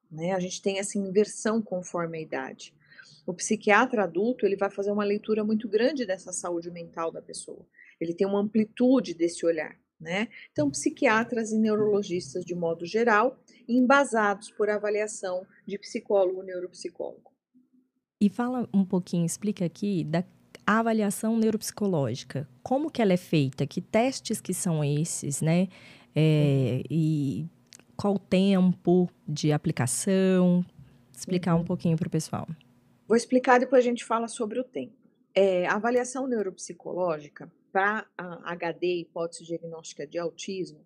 [0.08, 0.32] Né?
[0.32, 2.72] A gente tem essa inversão conforme a idade.
[3.26, 7.66] O psiquiatra adulto, ele vai fazer uma leitura muito grande dessa saúde mental da pessoa.
[8.00, 10.28] Ele tem uma amplitude desse olhar, né?
[10.52, 13.36] Então, psiquiatras e neurologistas de modo geral,
[13.66, 17.33] embasados por avaliação de psicólogo neuropsicólogo.
[18.20, 20.24] E fala um pouquinho, explica aqui da
[20.66, 22.48] avaliação neuropsicológica.
[22.62, 23.66] Como que ela é feita?
[23.66, 25.68] Que testes que são esses, né?
[26.14, 27.46] É, e
[27.96, 30.64] qual o tempo de aplicação?
[31.12, 31.64] Explicar um uhum.
[31.64, 32.46] pouquinho para o pessoal.
[33.06, 34.94] Vou explicar depois a gente fala sobre o tempo.
[35.34, 40.80] É, a avaliação neuropsicológica para a HD, hipótese diagnóstica de autismo,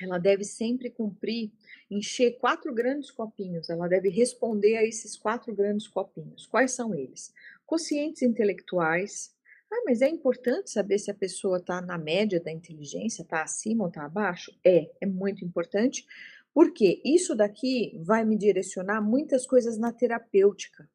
[0.00, 1.52] ela deve sempre cumprir,
[1.90, 6.46] encher quatro grandes copinhos, ela deve responder a esses quatro grandes copinhos.
[6.46, 7.32] Quais são eles?
[7.64, 9.34] Conscientes intelectuais.
[9.72, 13.84] Ah, mas é importante saber se a pessoa está na média da inteligência, está acima
[13.84, 14.52] ou está abaixo?
[14.64, 16.06] É, é muito importante,
[16.52, 20.88] porque isso daqui vai me direcionar muitas coisas na terapêutica.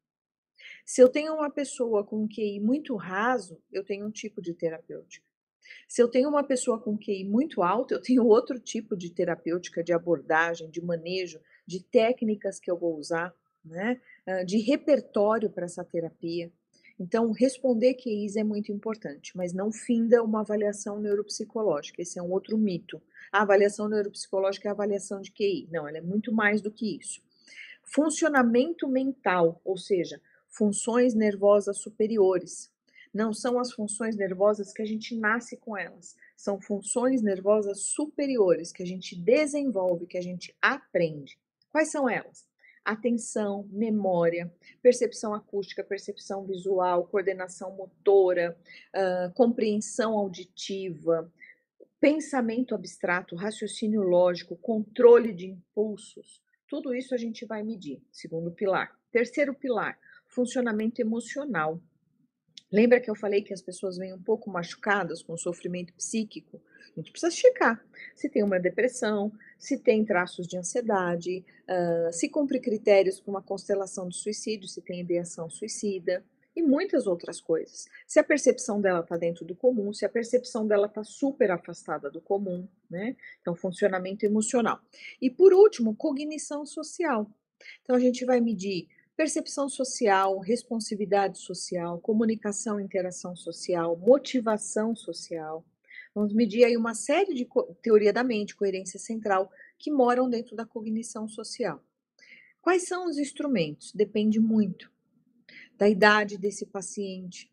[0.84, 5.29] Se eu tenho uma pessoa com QI muito raso, eu tenho um tipo de terapêutica.
[5.88, 9.82] Se eu tenho uma pessoa com QI muito alto, eu tenho outro tipo de terapêutica,
[9.82, 14.00] de abordagem, de manejo, de técnicas que eu vou usar, né?
[14.46, 16.50] de repertório para essa terapia.
[16.98, 22.02] Então, responder QIs é muito importante, mas não finda uma avaliação neuropsicológica.
[22.02, 23.00] Esse é um outro mito.
[23.32, 25.66] A avaliação neuropsicológica é a avaliação de QI.
[25.72, 27.22] Não, ela é muito mais do que isso.
[27.82, 32.70] Funcionamento mental, ou seja, funções nervosas superiores.
[33.12, 38.72] Não são as funções nervosas que a gente nasce com elas, são funções nervosas superiores
[38.72, 41.38] que a gente desenvolve, que a gente aprende.
[41.70, 42.48] Quais são elas?
[42.84, 48.56] Atenção, memória, percepção acústica, percepção visual, coordenação motora,
[48.94, 51.30] uh, compreensão auditiva,
[52.00, 56.42] pensamento abstrato, raciocínio lógico, controle de impulsos.
[56.66, 58.02] Tudo isso a gente vai medir.
[58.10, 58.96] Segundo pilar.
[59.12, 61.80] Terceiro pilar, funcionamento emocional.
[62.72, 66.60] Lembra que eu falei que as pessoas vêm um pouco machucadas com sofrimento psíquico?
[66.96, 72.28] A gente precisa checar se tem uma depressão, se tem traços de ansiedade, uh, se
[72.28, 77.86] cumpre critérios para uma constelação de suicídio, se tem ideação suicida e muitas outras coisas.
[78.06, 82.10] Se a percepção dela está dentro do comum, se a percepção dela está super afastada
[82.10, 83.16] do comum, né?
[83.40, 84.80] Então, funcionamento emocional.
[85.20, 87.30] E por último, cognição social.
[87.82, 88.88] Então, a gente vai medir
[89.20, 95.62] percepção social, responsividade social, comunicação interação social, motivação social.
[96.14, 97.46] Vamos medir aí uma série de
[97.82, 101.84] teoria da mente, coerência central, que moram dentro da cognição social.
[102.62, 103.92] Quais são os instrumentos?
[103.92, 104.90] Depende muito
[105.76, 107.52] da idade desse paciente,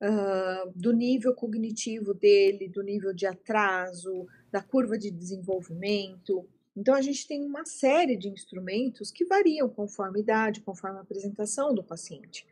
[0.00, 6.48] uh, do nível cognitivo dele, do nível de atraso, da curva de desenvolvimento.
[6.76, 11.02] Então, a gente tem uma série de instrumentos que variam conforme a idade, conforme a
[11.02, 12.46] apresentação do paciente.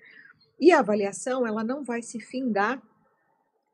[0.58, 2.82] E a avaliação, ela não vai se findar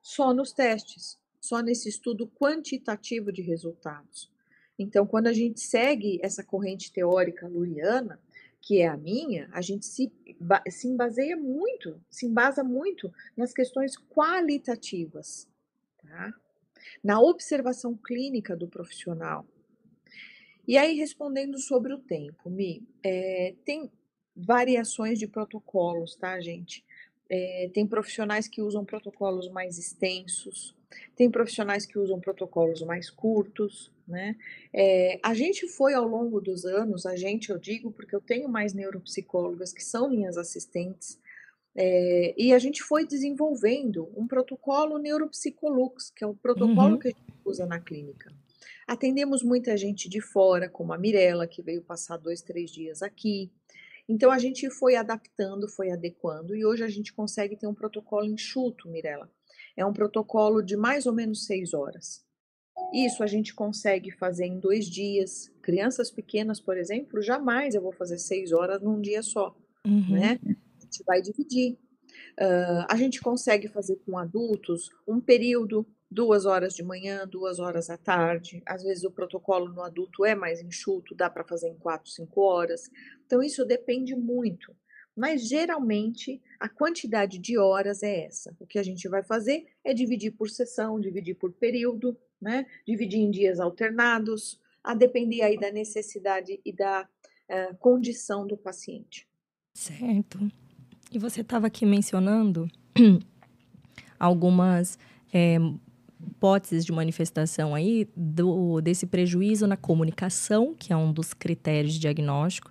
[0.03, 4.31] só nos testes, só nesse estudo quantitativo de resultados.
[4.79, 8.19] Então, quando a gente segue essa corrente teórica luriana,
[8.61, 10.13] que é a minha, a gente se,
[10.69, 15.49] se embaseia muito, se embasa muito nas questões qualitativas,
[16.03, 16.33] tá?
[17.03, 19.47] na observação clínica do profissional.
[20.67, 23.91] E aí, respondendo sobre o tempo, Mi, é, tem
[24.37, 26.85] variações de protocolos, tá, gente?
[27.29, 30.75] É, tem profissionais que usam protocolos mais extensos,
[31.17, 34.37] tem profissionais que usam protocolos mais curtos, né?
[34.73, 38.49] É, a gente foi ao longo dos anos, a gente eu digo porque eu tenho
[38.49, 41.21] mais neuropsicólogas que são minhas assistentes,
[41.75, 46.99] é, e a gente foi desenvolvendo um protocolo Neuropsicolux, que é o protocolo uhum.
[46.99, 48.33] que a gente usa na clínica.
[48.91, 53.49] Atendemos muita gente de fora, como a Mirella, que veio passar dois, três dias aqui.
[54.09, 58.26] Então a gente foi adaptando, foi adequando, e hoje a gente consegue ter um protocolo
[58.26, 59.30] enxuto, Mirella.
[59.76, 62.26] É um protocolo de mais ou menos seis horas.
[62.93, 65.53] Isso a gente consegue fazer em dois dias.
[65.62, 70.14] Crianças pequenas, por exemplo, jamais eu vou fazer seis horas num dia só, uhum.
[70.18, 70.41] né?
[70.45, 71.78] A gente vai dividir.
[72.41, 77.89] Uh, a gente consegue fazer com adultos um período, duas horas de manhã, duas horas
[77.89, 78.63] à tarde.
[78.67, 82.41] Às vezes o protocolo no adulto é mais enxuto, dá para fazer em quatro, cinco
[82.41, 82.91] horas.
[83.25, 84.75] Então isso depende muito.
[85.17, 88.57] Mas geralmente a quantidade de horas é essa.
[88.59, 92.67] O que a gente vai fazer é dividir por sessão, dividir por período, né?
[92.87, 99.29] Dividir em dias alternados, a depender aí da necessidade e da uh, condição do paciente.
[99.75, 100.39] Certo.
[101.13, 102.69] E você estava aqui mencionando
[104.19, 104.99] algumas
[105.33, 105.59] é,
[106.27, 112.01] hipóteses de manifestação aí do, desse prejuízo na comunicação, que é um dos critérios de
[112.01, 112.71] diagnóstico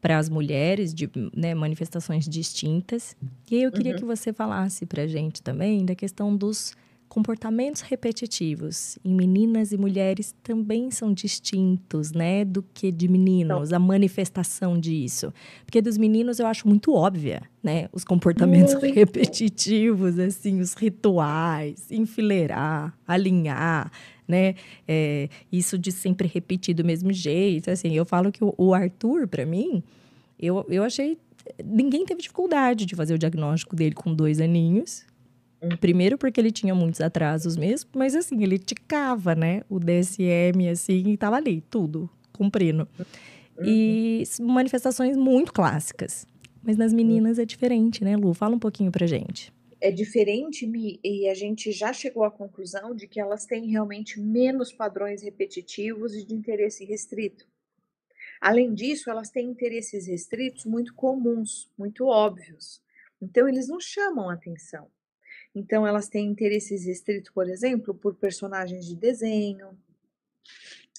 [0.00, 3.16] para as mulheres, de né, manifestações distintas.
[3.50, 3.98] E aí eu queria uhum.
[3.98, 6.74] que você falasse para a gente também da questão dos
[7.12, 13.78] comportamentos repetitivos em meninas e mulheres também são distintos, né, do que de meninos, a
[13.78, 15.30] manifestação disso.
[15.66, 18.94] Porque dos meninos eu acho muito óbvia, né, os comportamentos muito.
[18.94, 23.92] repetitivos, assim, os rituais, enfileirar, alinhar,
[24.26, 24.54] né,
[24.88, 29.28] é, isso de sempre repetir do mesmo jeito, assim, eu falo que o, o Arthur,
[29.28, 29.82] para mim,
[30.40, 31.18] eu, eu achei
[31.62, 35.04] ninguém teve dificuldade de fazer o diagnóstico dele com dois aninhos,
[35.80, 39.62] Primeiro porque ele tinha muitos atrasos mesmo, mas assim, ele ticava, né?
[39.68, 42.88] O DSM, assim, e tava ali, tudo, cumprindo.
[43.56, 43.64] Uhum.
[43.64, 46.26] E manifestações muito clássicas.
[46.62, 48.34] Mas nas meninas é diferente, né, Lu?
[48.34, 49.52] Fala um pouquinho pra gente.
[49.80, 54.20] É diferente, Mi, e a gente já chegou à conclusão de que elas têm realmente
[54.20, 57.46] menos padrões repetitivos e de interesse restrito.
[58.40, 62.80] Além disso, elas têm interesses restritos muito comuns, muito óbvios.
[63.20, 64.88] Então, eles não chamam atenção.
[65.54, 69.68] Então, elas têm interesses restritos, por exemplo, por personagens de desenho.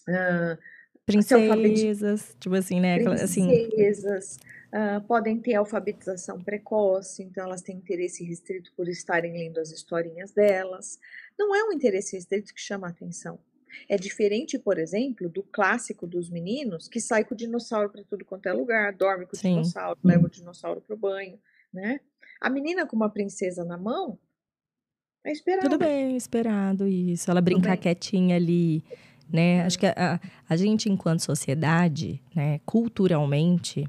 [0.07, 0.57] Uh,
[1.05, 2.99] princesas, tipo assim, né?
[2.99, 4.37] Princesas,
[4.73, 10.31] Uh, podem ter alfabetização precoce, então elas têm interesse restrito por estarem lendo as historinhas
[10.31, 10.97] delas.
[11.37, 13.37] Não é um interesse restrito que chama a atenção.
[13.87, 18.25] É diferente, por exemplo, do clássico dos meninos que sai com o dinossauro para tudo
[18.25, 19.49] quanto é lugar, dorme com o Sim.
[19.51, 21.39] dinossauro, leva o dinossauro para o banho,
[21.71, 21.99] né?
[22.41, 24.17] A menina com uma princesa na mão
[25.24, 25.69] é esperado.
[25.69, 27.30] Tudo bem, esperado isso.
[27.30, 28.84] Ela brincar quietinha ali,
[29.32, 29.63] né?
[29.63, 33.86] Acho que a, a gente, enquanto sociedade, né, culturalmente,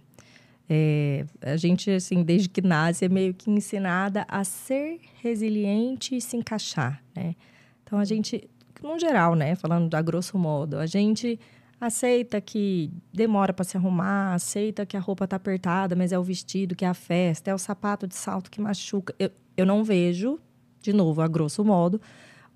[0.68, 6.20] é, a gente, assim, desde que nasce, é meio que ensinada a ser resiliente e
[6.20, 7.34] se encaixar, né?
[7.82, 8.48] Então, a gente,
[8.82, 11.38] no geral, né, falando a grosso modo, a gente
[11.78, 16.22] aceita que demora para se arrumar, aceita que a roupa tá apertada, mas é o
[16.22, 19.14] vestido que é a festa, é o sapato de salto que machuca.
[19.18, 20.40] Eu, eu não vejo,
[20.84, 22.00] de novo, a grosso modo,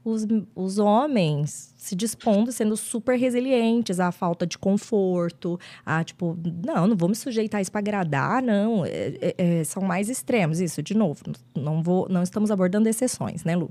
[0.04, 6.86] os, os homens se dispondo, sendo super resilientes à falta de conforto, a tipo, não,
[6.86, 8.84] não vou me sujeitar a isso para agradar, não.
[8.84, 11.22] É, é, é, são mais extremos, isso, de novo.
[11.56, 13.70] Não, vou, não estamos abordando exceções, né, Lu?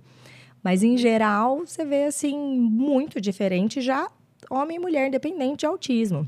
[0.64, 4.10] Mas, em geral, você vê, assim, muito diferente já
[4.49, 6.28] homem e mulher independente de autismo.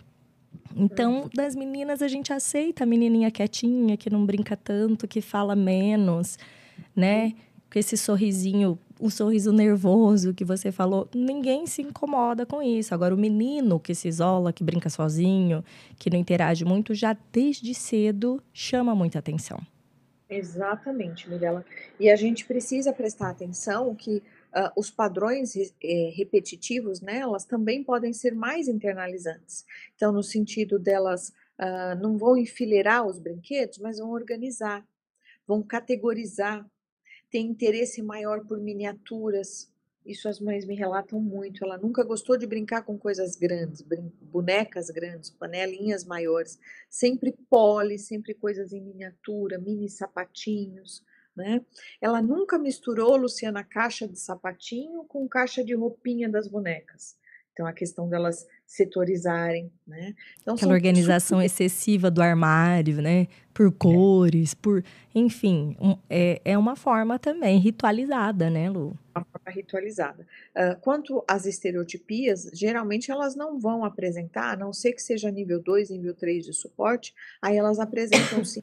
[0.76, 5.56] Então, das meninas, a gente aceita a menininha quietinha, que não brinca tanto, que fala
[5.56, 6.38] menos,
[6.96, 7.34] né?
[7.72, 12.94] Com esse sorrisinho o sorriso nervoso que você falou, ninguém se incomoda com isso.
[12.94, 15.64] Agora, o menino que se isola, que brinca sozinho,
[15.98, 19.60] que não interage muito, já desde cedo chama muita atenção.
[20.30, 21.66] Exatamente, Mirella.
[22.00, 28.14] E a gente precisa prestar atenção que uh, os padrões eh, repetitivos nelas também podem
[28.14, 29.66] ser mais internalizantes.
[29.96, 34.86] Então, no sentido delas uh, não vão enfileirar os brinquedos, mas vão organizar,
[35.48, 36.64] vão categorizar
[37.30, 39.72] tem interesse maior por miniaturas.
[40.06, 41.64] Isso as mães me relatam muito.
[41.64, 43.86] Ela nunca gostou de brincar com coisas grandes,
[44.22, 46.60] bonecas grandes, panelinhas maiores.
[46.90, 51.04] Sempre pole, sempre coisas em miniatura, mini sapatinhos.
[51.36, 51.64] Né?
[52.02, 57.18] Ela nunca misturou, Luciana, caixa de sapatinho com caixa de roupinha das bonecas.
[57.54, 60.14] Então, a questão delas setorizarem, né?
[60.40, 61.46] Então, Aquela organização super...
[61.48, 63.28] excessiva do armário, né?
[63.52, 63.72] Por é.
[63.72, 64.56] cores, é.
[64.62, 64.84] por...
[65.14, 68.96] Enfim, um, é, é uma forma também ritualizada, né, Lu?
[69.16, 70.24] Uma forma ritualizada.
[70.56, 75.60] Uh, quanto às estereotipias, geralmente elas não vão apresentar, a não ser que seja nível
[75.60, 78.62] 2, nível 3 de suporte, aí elas apresentam sim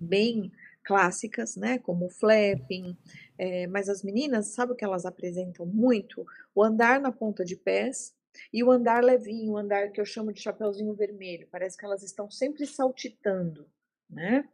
[0.00, 0.52] bem
[0.84, 2.96] clássicas, né, como o flapping,
[3.36, 6.24] é, mas as meninas, sabe o que elas apresentam muito?
[6.54, 8.14] O andar na ponta de pés,
[8.52, 12.02] e o andar levinho, o andar que eu chamo de chapeuzinho vermelho, parece que elas
[12.02, 13.66] estão sempre saltitando,
[14.08, 14.48] né?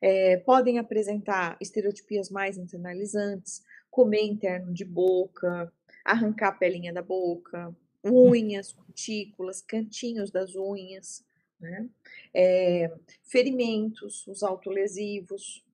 [0.00, 5.72] É, podem apresentar estereotipias mais internalizantes, comer interno de boca,
[6.04, 11.24] arrancar a pelinha da boca, unhas, cutículas, cantinhos das unhas,
[11.60, 11.88] né?
[12.32, 12.90] É,
[13.22, 15.64] ferimentos, os autolesivos.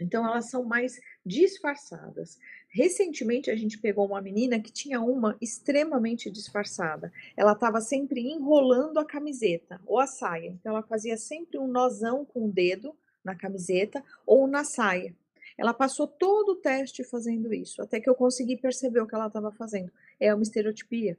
[0.00, 2.38] Então, elas são mais disfarçadas.
[2.74, 7.12] Recentemente a gente pegou uma menina que tinha uma extremamente disfarçada.
[7.36, 10.48] Ela estava sempre enrolando a camiseta ou a saia.
[10.48, 12.92] Então ela fazia sempre um nozão com o dedo
[13.24, 15.14] na camiseta ou na saia.
[15.56, 19.28] Ela passou todo o teste fazendo isso, até que eu consegui perceber o que ela
[19.28, 19.92] estava fazendo.
[20.18, 21.16] É uma estereotipia.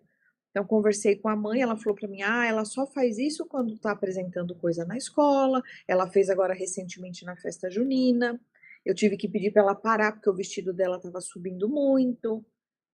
[0.52, 3.74] Então, conversei com a mãe, ela falou para mim: ah, ela só faz isso quando
[3.74, 5.64] está apresentando coisa na escola.
[5.88, 8.38] Ela fez agora recentemente na festa junina.
[8.86, 12.46] Eu tive que pedir para ela parar porque o vestido dela estava subindo muito,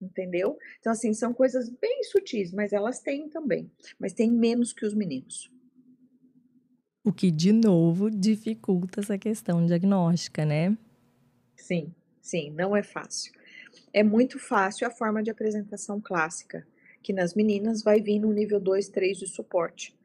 [0.01, 0.57] entendeu?
[0.79, 3.69] Então, assim, são coisas bem sutis, mas elas têm também,
[3.99, 5.51] mas tem menos que os meninos.
[7.03, 10.77] O que, de novo, dificulta essa questão diagnóstica, né?
[11.55, 13.33] Sim, sim, não é fácil.
[13.93, 16.65] É muito fácil a forma de apresentação clássica,
[17.01, 19.97] que nas meninas vai vir no nível 2, 3 de suporte.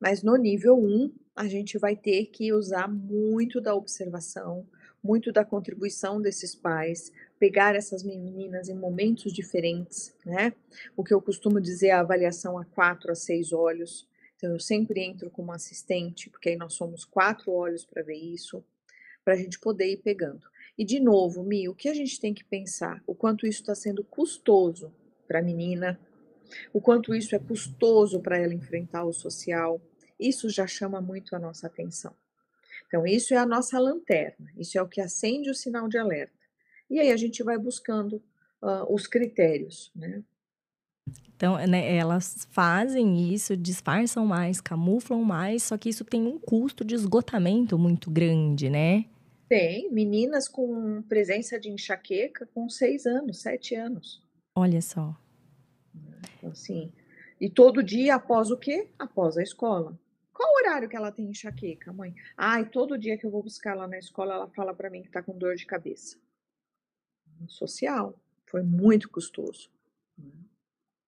[0.00, 4.66] Mas no nível 1, a gente vai ter que usar muito da observação,
[5.02, 10.52] muito da contribuição desses pais, pegar essas meninas em momentos diferentes, né?
[10.96, 14.08] O que eu costumo dizer a avaliação a quatro a seis olhos.
[14.36, 18.64] Então, eu sempre entro como assistente, porque aí nós somos quatro olhos para ver isso,
[19.24, 20.46] para a gente poder ir pegando.
[20.76, 23.02] E, de novo, Mi, o que a gente tem que pensar?
[23.06, 24.92] O quanto isso está sendo custoso
[25.26, 25.98] para a menina,
[26.72, 29.80] o quanto isso é custoso para ela enfrentar o social.
[30.18, 32.14] Isso já chama muito a nossa atenção.
[32.88, 36.32] Então, isso é a nossa lanterna, isso é o que acende o sinal de alerta.
[36.90, 38.14] E aí a gente vai buscando
[38.62, 40.24] uh, os critérios, né?
[41.36, 46.84] Então, né, elas fazem isso, disfarçam mais, camuflam mais, só que isso tem um custo
[46.84, 49.04] de esgotamento muito grande, né?
[49.48, 54.20] Tem, meninas com presença de enxaqueca com seis anos, sete anos.
[54.54, 55.14] Olha só.
[56.38, 56.90] Então, assim,
[57.40, 58.88] e todo dia após o quê?
[58.98, 59.96] Após a escola
[60.38, 62.14] Qual horário que ela tem enxaqueca, mãe?
[62.36, 65.10] Ai, todo dia que eu vou buscar lá na escola, ela fala para mim que
[65.10, 66.16] tá com dor de cabeça.
[67.48, 68.16] Social.
[68.46, 69.68] Foi muito custoso.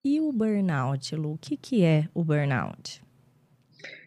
[0.05, 1.35] E o burnout, Lu?
[1.35, 3.05] O que, que é o burnout?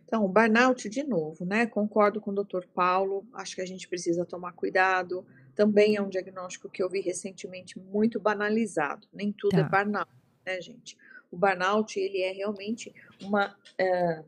[0.03, 1.67] Então, o burnout, de novo, né?
[1.67, 5.25] Concordo com o doutor Paulo, acho que a gente precisa tomar cuidado.
[5.55, 9.07] Também é um diagnóstico que eu vi recentemente muito banalizado.
[9.13, 9.67] Nem tudo é tá.
[9.67, 10.11] é burnout,
[10.45, 10.97] né, gente?
[11.31, 14.21] O burnout, ele é realmente uma, é,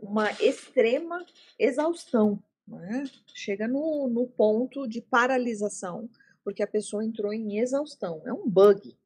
[0.00, 1.24] uma extrema
[1.58, 3.04] exaustão, né?
[3.34, 6.08] Chega no, no ponto de paralisação,
[6.44, 8.22] porque a pessoa entrou em exaustão.
[8.24, 8.96] É um bug.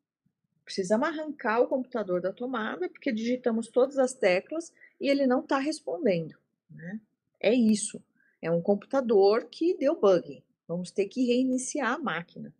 [0.64, 5.58] Precisamos arrancar o computador da tomada, porque digitamos todas as teclas e ele não está
[5.58, 6.36] respondendo.
[6.70, 7.00] Né?
[7.40, 8.02] É isso.
[8.40, 10.42] É um computador que deu bug.
[10.66, 12.54] Vamos ter que reiniciar a máquina.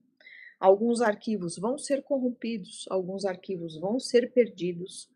[0.59, 5.09] Alguns arquivos vão ser corrompidos, alguns arquivos vão ser perdidos.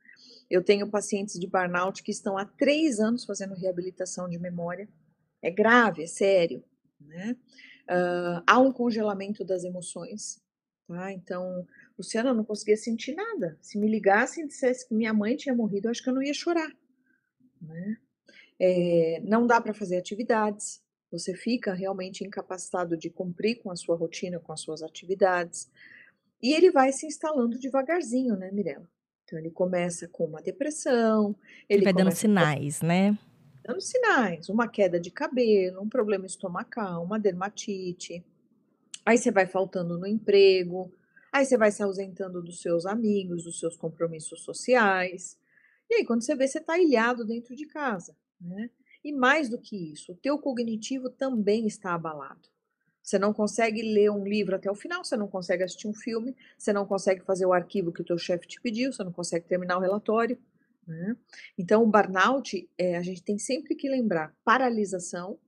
[0.50, 4.88] Eu tenho pacientes de burnout que estão há três anos fazendo reabilitação de memória.
[5.42, 6.62] É grave, é sério.
[7.00, 7.36] Né?
[7.88, 10.40] Uh, há um congelamento das emoções.
[10.86, 11.12] Tá?
[11.12, 11.66] Então,
[11.98, 13.58] Luciana, eu não conseguia sentir nada.
[13.60, 16.22] Se me ligassem e dissesse que minha mãe tinha morrido, eu acho que eu não
[16.22, 16.70] ia chorar.
[17.60, 17.96] Né?
[18.58, 20.80] É, não dá para fazer atividades,
[21.10, 25.70] você fica realmente incapacitado de cumprir com a sua rotina, com as suas atividades.
[26.42, 28.88] E ele vai se instalando devagarzinho, né, Mirella?
[29.26, 31.34] Então ele começa com uma depressão,
[31.68, 32.86] ele, vai dando sinais, com...
[32.86, 33.18] né?
[33.64, 38.24] Dando sinais, uma queda de cabelo, um problema estomacal, uma dermatite.
[39.04, 40.92] Aí você vai faltando no emprego,
[41.32, 45.36] aí você vai se ausentando dos seus amigos, dos seus compromissos sociais.
[45.90, 48.70] E aí, quando você vê, você está ilhado dentro de casa, né?
[49.02, 52.48] E mais do que isso, o teu cognitivo também está abalado.
[53.06, 56.34] Você não consegue ler um livro até o final, você não consegue assistir um filme,
[56.58, 59.46] você não consegue fazer o arquivo que o teu chefe te pediu, você não consegue
[59.46, 60.36] terminar o relatório.
[60.84, 61.16] Né?
[61.56, 65.38] Então, o burnout, é, a gente tem sempre que lembrar paralisação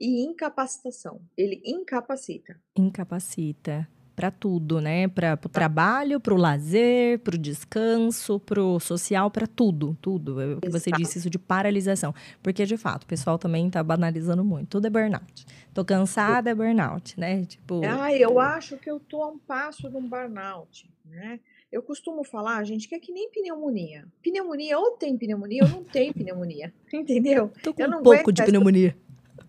[0.00, 1.20] e incapacitação.
[1.36, 2.58] Ele incapacita.
[2.74, 5.08] Incapacita para tudo, né?
[5.08, 5.48] Para o tá.
[5.48, 10.40] trabalho, para o lazer, para o descanso, para o social, para tudo, tudo.
[10.40, 13.82] É o que você disse isso de paralisação, porque de fato o pessoal também está
[13.82, 14.68] banalizando muito.
[14.68, 15.46] Tudo é burnout.
[15.72, 17.44] Tô cansada é burnout, né?
[17.44, 17.80] Tipo.
[17.84, 21.40] Ah, eu acho que eu tô a um passo de um burnout, né?
[21.70, 24.04] Eu costumo falar, gente, que é que nem pneumonia.
[24.22, 27.50] Pneumonia ou tem pneumonia ou não tem pneumonia, entendeu?
[27.62, 28.94] Tô com um pouco de pneumonia.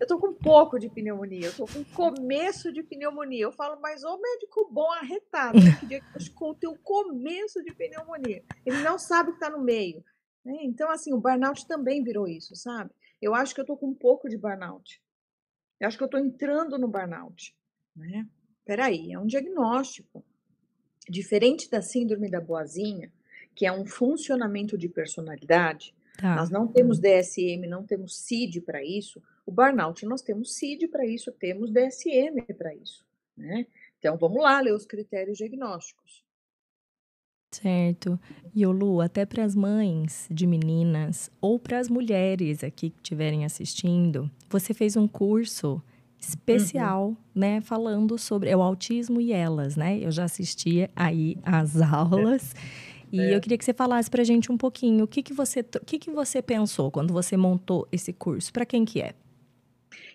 [0.04, 3.44] Eu tô com um pouco de pneumonia, eu tô com começo de pneumonia.
[3.44, 8.44] Eu falo, mas ô médico bom arretado, né, que diagnosticou o teu começo de pneumonia.
[8.66, 10.04] Ele não sabe que tá no meio.
[10.44, 10.58] Né?
[10.60, 12.90] Então, assim, o burnout também virou isso, sabe?
[13.20, 15.02] Eu acho que eu tô com um pouco de burnout.
[15.80, 17.56] Eu acho que eu tô entrando no burnout.
[17.96, 18.28] Né?
[18.62, 20.22] Peraí, é um diagnóstico.
[21.08, 23.10] Diferente da síndrome da boazinha,
[23.54, 26.34] que é um funcionamento de personalidade, tá.
[26.34, 29.22] nós não temos DSM, não temos CID para isso.
[29.46, 33.04] O burnout, nós temos CID para isso, temos DSM para isso.
[33.36, 33.66] Né?
[33.98, 36.24] Então, vamos lá ler os critérios diagnósticos.
[37.54, 38.18] Certo.
[38.54, 42.96] E o Lu, até para as mães de meninas ou para as mulheres aqui que
[42.96, 45.80] estiverem assistindo, você fez um curso
[46.18, 47.16] especial, uhum.
[47.34, 49.98] né, falando sobre é o autismo e elas, né?
[49.98, 52.54] Eu já assistia aí às aulas.
[52.54, 52.94] É.
[53.12, 53.36] E é.
[53.36, 55.84] eu queria que você falasse para a gente um pouquinho o que, que você o
[55.84, 59.14] que, que você pensou quando você montou esse curso, para quem que é?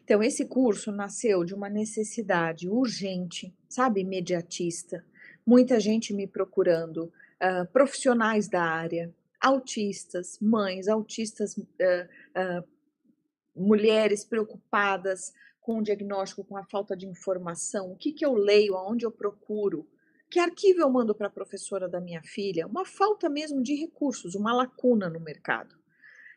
[0.10, 5.05] Então, esse curso nasceu de uma necessidade urgente, sabe, imediatista.
[5.45, 12.68] Muita gente me procurando, uh, profissionais da área, autistas, mães, autistas, uh, uh,
[13.55, 15.32] mulheres preocupadas
[15.62, 17.91] com o diagnóstico, com a falta de informação.
[17.91, 19.88] O que, que eu leio, aonde eu procuro?
[20.28, 22.66] Que arquivo eu mando para a professora da minha filha?
[22.66, 25.78] Uma falta mesmo de recursos, uma lacuna no mercado.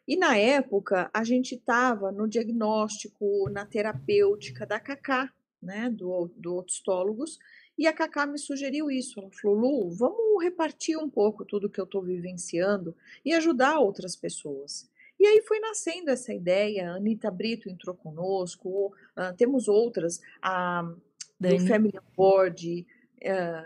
[0.06, 5.32] E na época, a gente estava no diagnóstico, na terapêutica da Cacá,
[5.62, 7.38] né, do, do Otistólogos,
[7.78, 9.20] e a Cacá me sugeriu isso.
[9.20, 12.94] Ela falou: Lu, vamos repartir um pouco tudo que eu estou vivenciando
[13.24, 14.90] e ajudar outras pessoas.
[15.18, 16.90] E aí foi nascendo essa ideia.
[16.90, 20.92] A Anitta Brito entrou conosco, uh, temos outras, a
[21.38, 22.86] do Family Board.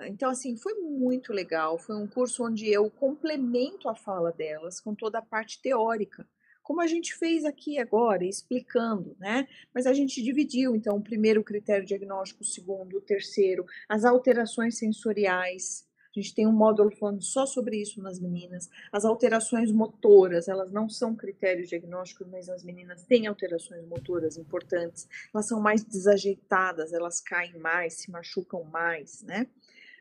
[0.07, 1.79] Então, assim, foi muito legal.
[1.79, 6.27] Foi um curso onde eu complemento a fala delas com toda a parte teórica
[6.67, 9.47] como a gente fez aqui agora, explicando, né?
[9.73, 14.77] Mas a gente dividiu, então, o primeiro critério diagnóstico, o segundo, o terceiro, as alterações
[14.77, 15.86] sensoriais.
[16.17, 18.71] A gente tem um módulo falando só sobre isso nas meninas.
[18.91, 25.07] As alterações motoras, elas não são critérios diagnósticos, mas as meninas têm alterações motoras importantes.
[25.35, 29.47] Elas são mais desajeitadas, elas caem mais, se machucam mais, né?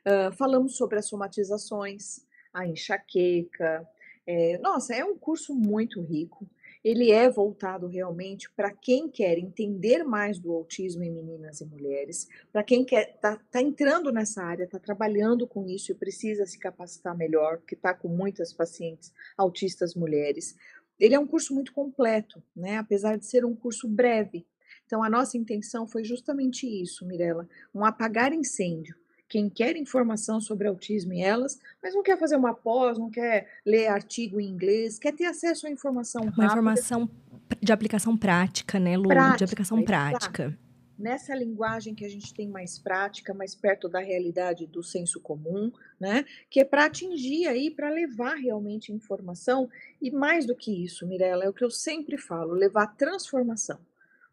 [0.06, 3.86] Uh, falamos sobre as somatizações, a enxaqueca.
[4.26, 6.48] É, nossa, é um curso muito rico.
[6.86, 12.28] Ele é voltado realmente para quem quer entender mais do autismo em meninas e mulheres,
[12.52, 16.60] para quem quer tá, tá, entrando nessa área, está trabalhando com isso e precisa se
[16.60, 20.56] capacitar melhor, porque está com muitas pacientes autistas mulheres.
[21.00, 22.78] Ele é um curso muito completo, né?
[22.78, 24.46] Apesar de ser um curso breve.
[24.86, 28.96] Então a nossa intenção foi justamente isso, Mirella, um apagar incêndio
[29.36, 33.50] quem quer informação sobre autismo e elas, mas não quer fazer uma pós, não quer
[33.66, 36.46] ler artigo em inglês, quer ter acesso à informação uma rápida.
[36.46, 37.10] informação
[37.62, 39.10] de aplicação prática, né, Lu?
[39.10, 40.58] Prática, de aplicação prática.
[40.98, 45.70] Nessa linguagem que a gente tem mais prática, mais perto da realidade do senso comum,
[46.00, 46.24] né?
[46.50, 49.70] Que é para atingir aí, para levar realmente informação.
[50.02, 53.80] E mais do que isso, Mirella, é o que eu sempre falo: levar transformação.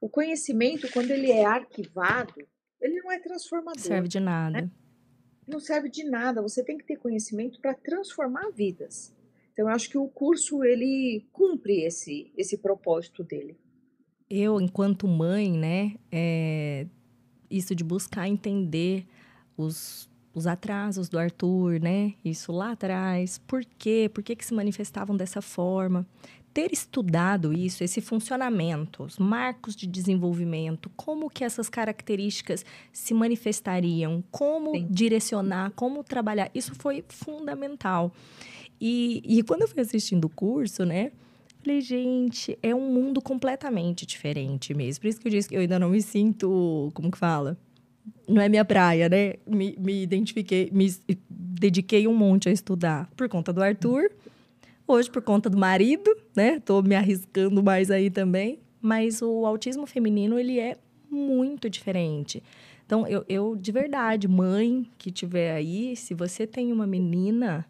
[0.01, 2.35] O conhecimento, quando ele é arquivado,
[2.81, 3.81] ele não é transformador.
[3.81, 4.63] Serve de nada.
[4.63, 4.71] Né?
[5.53, 6.43] Não serve de nada.
[6.43, 9.15] Você tem que ter conhecimento para transformar vidas.
[9.53, 13.57] Então, eu acho que o curso ele cumpre esse esse propósito dele.
[14.29, 16.87] Eu, enquanto mãe, né, é,
[17.51, 19.07] isso de buscar entender
[19.57, 22.15] os, os atrasos do Arthur, né?
[22.25, 23.39] Isso lá atrás.
[23.47, 24.11] Por quê?
[24.13, 26.07] Por que, que se manifestavam dessa forma?
[26.53, 34.23] Ter estudado isso, esse funcionamento, os marcos de desenvolvimento, como que essas características se manifestariam,
[34.31, 34.87] como Sim.
[34.91, 38.13] direcionar, como trabalhar, isso foi fundamental.
[38.81, 41.13] E, e quando eu fui assistindo o curso, né,
[41.63, 45.03] falei, gente, é um mundo completamente diferente mesmo.
[45.03, 47.57] Por isso que eu disse que eu ainda não me sinto, como que fala?
[48.29, 49.35] Não é minha praia, né?
[49.47, 50.93] Me, me identifiquei, me
[51.31, 54.11] dediquei um monte a estudar por conta do Arthur
[54.93, 56.61] Hoje, por conta do marido, né?
[56.61, 58.59] Tô me arriscando mais aí também.
[58.79, 60.77] Mas o autismo feminino, ele é
[61.11, 62.43] muito diferente.
[62.85, 67.65] Então, eu, eu de verdade, mãe que tiver aí, se você tem uma menina,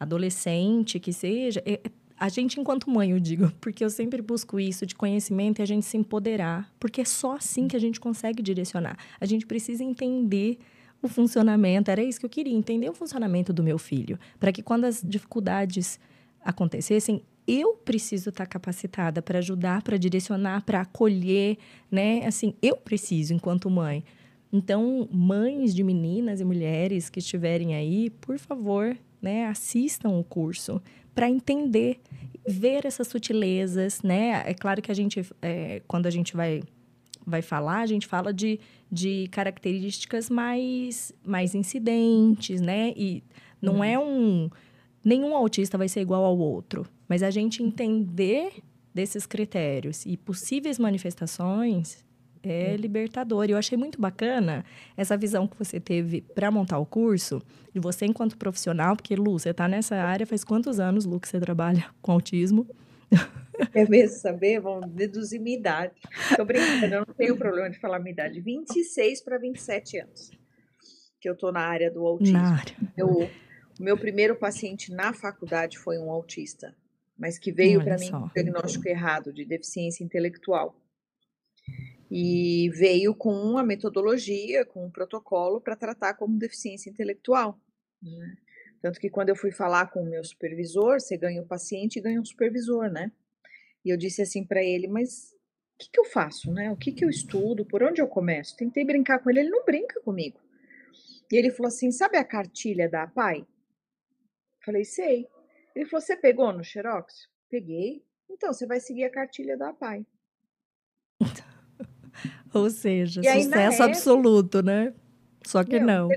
[0.00, 4.58] adolescente, que seja, é, é, a gente, enquanto mãe, eu digo, porque eu sempre busco
[4.58, 8.00] isso de conhecimento e a gente se empoderar, porque é só assim que a gente
[8.00, 8.98] consegue direcionar.
[9.20, 10.58] A gente precisa entender
[11.00, 14.64] o funcionamento, era isso que eu queria, entender o funcionamento do meu filho, para que
[14.64, 16.00] quando as dificuldades
[16.46, 21.58] acontecessem, eu preciso estar capacitada para ajudar, para direcionar, para acolher,
[21.90, 22.24] né?
[22.26, 24.02] Assim, eu preciso enquanto mãe.
[24.52, 30.80] Então, mães de meninas e mulheres que estiverem aí, por favor, né, assistam o curso
[31.14, 32.00] para entender,
[32.46, 34.42] ver essas sutilezas, né?
[34.46, 36.62] É claro que a gente, é, quando a gente vai
[37.26, 42.94] vai falar, a gente fala de, de características mais, mais incidentes, né?
[42.96, 43.24] E
[43.60, 43.84] não uhum.
[43.84, 44.48] é um
[45.06, 48.54] nenhum autista vai ser igual ao outro, mas a gente entender
[48.92, 52.04] desses critérios e possíveis manifestações
[52.42, 52.76] é hum.
[52.76, 53.44] libertador.
[53.46, 54.64] E eu achei muito bacana
[54.96, 57.40] essa visão que você teve para montar o curso,
[57.72, 61.28] de você enquanto profissional, porque, Lu, você está nessa área faz quantos anos, Lu, que
[61.28, 62.66] você trabalha com autismo?
[63.72, 64.60] É mesmo saber?
[64.60, 65.94] Vamos deduzir minha idade.
[66.30, 68.40] Estou brincando, eu não tenho problema de falar minha idade.
[68.40, 70.30] 26 para 27 anos
[71.20, 72.38] que eu estou na área do autismo.
[72.38, 72.74] Na área.
[72.96, 73.30] Eu
[73.78, 76.74] meu primeiro paciente na faculdade foi um autista,
[77.16, 80.80] mas que veio para mim com um diagnóstico errado de deficiência intelectual.
[82.10, 87.60] E veio com uma metodologia, com um protocolo para tratar como deficiência intelectual.
[88.00, 88.36] Né?
[88.80, 92.02] Tanto que quando eu fui falar com o meu supervisor, você ganha o paciente e
[92.02, 93.10] ganha um supervisor, né?
[93.84, 95.32] E eu disse assim para ele, mas
[95.74, 96.70] o que, que, eu faço, né?
[96.70, 97.64] O que, que eu estudo?
[97.64, 98.56] Por onde eu começo?
[98.56, 100.40] Tentei brincar com ele, ele não brinca comigo.
[101.30, 103.46] E ele falou assim: sabe a cartilha da APAI?
[104.66, 105.28] Falei, sei.
[105.76, 107.28] Ele falou, você pegou no Xerox?
[107.48, 108.04] Peguei.
[108.28, 110.04] Então, você vai seguir a cartilha da PAI.
[112.52, 114.92] Ou seja, e sucesso aí, absoluto, né?
[115.46, 116.08] Só que meu, não.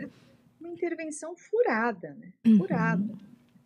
[0.59, 2.33] Uma intervenção furada, né?
[2.57, 3.03] Furada.
[3.03, 3.19] Uhum.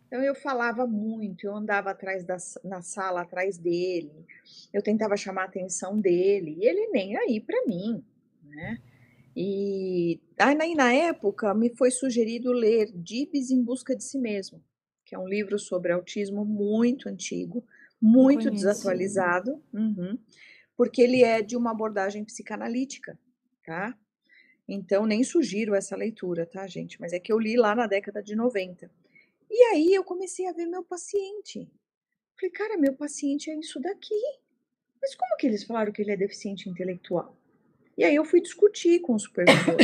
[0.06, 4.12] Então eu falava muito, eu andava atrás da, na sala atrás dele,
[4.72, 8.04] eu tentava chamar a atenção dele, e ele nem aí para mim,
[8.44, 8.78] né?
[9.34, 14.62] E aí na época me foi sugerido ler Dibs em busca de si mesmo
[15.04, 17.64] que é um livro sobre autismo muito antigo,
[18.00, 20.18] muito desatualizado, uhum,
[20.76, 23.18] porque ele é de uma abordagem psicanalítica,
[23.64, 23.96] tá?
[24.66, 26.98] Então, nem sugiro essa leitura, tá, gente?
[27.00, 28.90] Mas é que eu li lá na década de 90.
[29.50, 31.70] E aí eu comecei a ver meu paciente.
[32.38, 34.20] Falei, cara, meu paciente é isso daqui.
[35.00, 37.36] Mas como que eles falaram que ele é deficiente intelectual?
[37.96, 39.76] E aí eu fui discutir com o supervisor.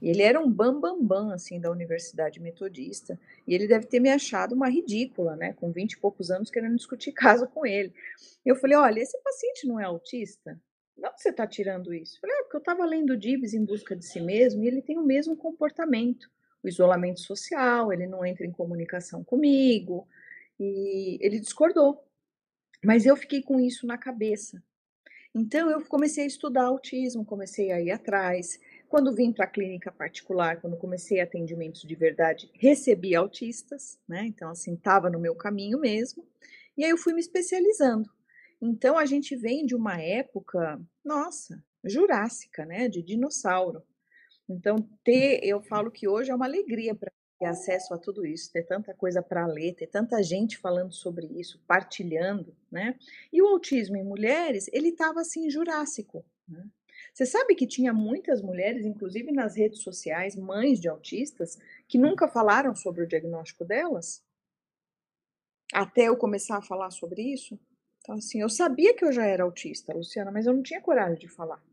[0.00, 3.18] E ele era um bambambam, bam, bam, assim, da Universidade Metodista.
[3.46, 5.54] E ele deve ter me achado uma ridícula, né?
[5.54, 7.92] Com 20 e poucos anos, querendo discutir caso com ele.
[8.44, 10.60] Eu falei, olha, esse paciente não é autista?
[10.96, 12.16] Não você está tirando isso?
[12.16, 14.82] Eu falei, é, porque eu estava lendo Dibs em busca de si mesmo e ele
[14.82, 16.30] tem o mesmo comportamento.
[16.62, 20.06] O isolamento social, ele não entra em comunicação comigo.
[20.58, 22.02] E ele discordou.
[22.84, 24.62] Mas eu fiquei com isso na cabeça.
[25.34, 28.58] Então eu comecei a estudar autismo, comecei a ir atrás.
[28.88, 34.24] Quando vim para a clínica particular, quando comecei atendimentos de verdade, recebi autistas, né?
[34.26, 36.24] Então assim, estava no meu caminho mesmo.
[36.76, 38.08] E aí eu fui me especializando.
[38.60, 43.82] Então a gente vem de uma época, nossa, jurássica, né, de dinossauro.
[44.48, 48.50] Então ter, eu falo que hoje é uma alegria para ter acesso a tudo isso,
[48.52, 52.98] ter tanta coisa para ler, ter tanta gente falando sobre isso, partilhando, né?
[53.32, 56.24] E o autismo em mulheres, ele estava assim jurássico.
[56.48, 56.64] Né?
[57.16, 61.58] Você sabe que tinha muitas mulheres, inclusive nas redes sociais, mães de autistas,
[61.88, 64.22] que nunca falaram sobre o diagnóstico delas?
[65.72, 67.58] Até eu começar a falar sobre isso?
[68.02, 71.18] Então, assim, eu sabia que eu já era autista, Luciana, mas eu não tinha coragem
[71.18, 71.64] de falar.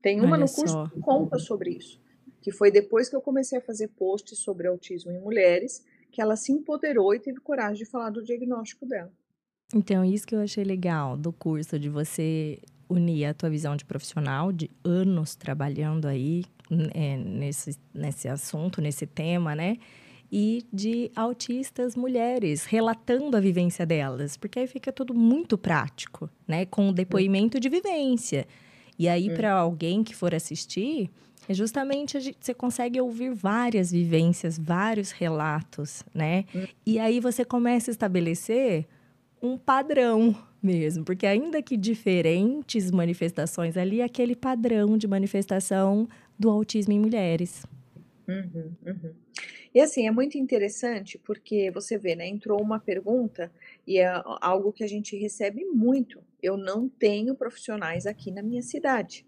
[0.00, 0.88] Tem uma Olha no curso só.
[0.88, 2.00] que conta sobre isso
[2.40, 6.36] que foi depois que eu comecei a fazer posts sobre autismo em mulheres, que ela
[6.36, 9.12] se empoderou e teve coragem de falar do diagnóstico dela.
[9.74, 12.60] Então, isso que eu achei legal do curso, de você
[12.90, 16.44] unir a tua visão de profissional, de anos trabalhando aí
[16.92, 19.78] é, nesse, nesse assunto, nesse tema, né?
[20.32, 26.66] E de autistas mulheres, relatando a vivência delas, porque aí fica tudo muito prático, né?
[26.66, 28.46] Com depoimento de vivência.
[28.98, 29.34] E aí, hum.
[29.34, 31.10] para alguém que for assistir,
[31.48, 36.44] é justamente a gente, você consegue ouvir várias vivências, vários relatos, né?
[36.54, 36.66] Hum.
[36.86, 38.86] E aí você começa a estabelecer
[39.42, 46.08] um padrão mesmo, porque ainda que diferentes manifestações ali, é aquele padrão de manifestação
[46.38, 47.64] do autismo em mulheres.
[48.28, 49.14] Uhum, uhum.
[49.74, 52.26] E assim, é muito interessante porque você vê, né?
[52.26, 53.50] Entrou uma pergunta
[53.86, 56.20] e é algo que a gente recebe muito.
[56.42, 59.24] Eu não tenho profissionais aqui na minha cidade.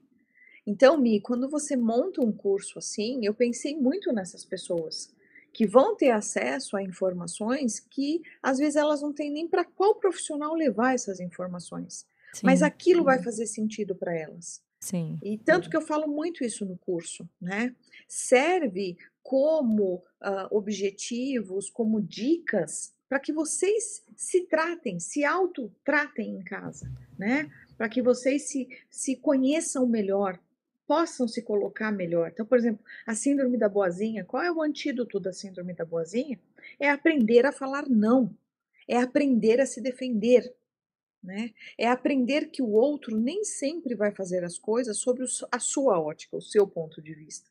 [0.66, 5.12] Então, Mi, quando você monta um curso assim, eu pensei muito nessas pessoas
[5.52, 9.94] que vão ter acesso a informações que às vezes elas não têm nem para qual
[9.96, 12.06] profissional levar essas informações.
[12.32, 13.04] Sim, Mas aquilo sim.
[13.04, 14.62] vai fazer sentido para elas.
[14.80, 15.18] Sim.
[15.22, 17.74] E tanto que eu falo muito isso no curso, né?
[18.08, 26.90] Serve como uh, objetivos, como dicas para que vocês se tratem, se autotratem em casa,
[27.18, 27.50] né?
[27.76, 30.40] Para que vocês se, se conheçam melhor,
[30.86, 32.30] possam se colocar melhor.
[32.32, 36.38] Então, por exemplo, a síndrome da boazinha, qual é o antídoto da síndrome da boazinha?
[36.78, 38.36] É aprender a falar não,
[38.88, 40.54] é aprender a se defender,
[41.22, 41.52] né?
[41.78, 46.36] É aprender que o outro nem sempre vai fazer as coisas sobre a sua ótica,
[46.36, 47.50] o seu ponto de vista.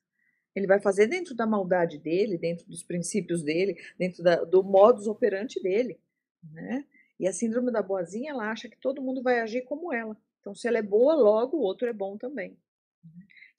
[0.53, 5.07] Ele vai fazer dentro da maldade dele, dentro dos princípios dele, dentro da, do modus
[5.07, 5.97] operandi dele,
[6.43, 6.85] né?
[7.17, 10.17] E a síndrome da boazinha, ela acha que todo mundo vai agir como ela.
[10.41, 12.57] Então, se ela é boa, logo o outro é bom também.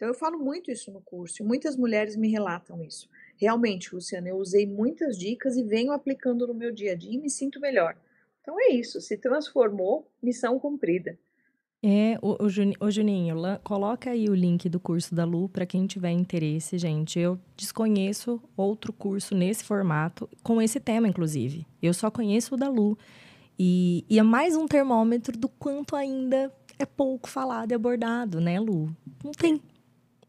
[0.02, 3.08] Então, eu falo muito isso no curso e muitas mulheres me relatam isso.
[3.36, 7.18] Realmente, Luciana, eu usei muitas dicas e venho aplicando no meu dia a dia e
[7.18, 7.96] me sinto melhor.
[8.40, 9.00] Então, é isso.
[9.00, 11.16] Se transformou, missão cumprida.
[11.80, 12.46] É, o,
[12.80, 17.20] o, Juninho, coloca aí o link do curso da Lu para quem tiver interesse, gente.
[17.20, 21.64] Eu desconheço outro curso nesse formato, com esse tema, inclusive.
[21.80, 22.98] Eu só conheço o da Lu.
[23.56, 28.58] E, e é mais um termômetro do quanto ainda é pouco falado e abordado, né,
[28.58, 28.90] Lu?
[29.22, 29.60] Não tem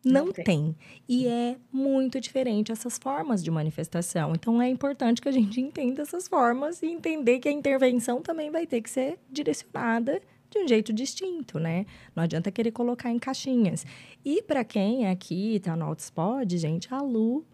[0.03, 0.43] não, tem.
[0.43, 0.75] tem.
[1.07, 4.33] E é muito diferente essas formas de manifestação.
[4.33, 8.51] Então é importante que a gente entenda essas formas e entender que a intervenção também
[8.51, 11.85] vai ter que ser direcionada de um jeito distinto, né?
[12.15, 13.85] Não adianta querer colocar em caixinhas.
[14.23, 17.45] E para quem aqui está no Outspod, gente, a Lu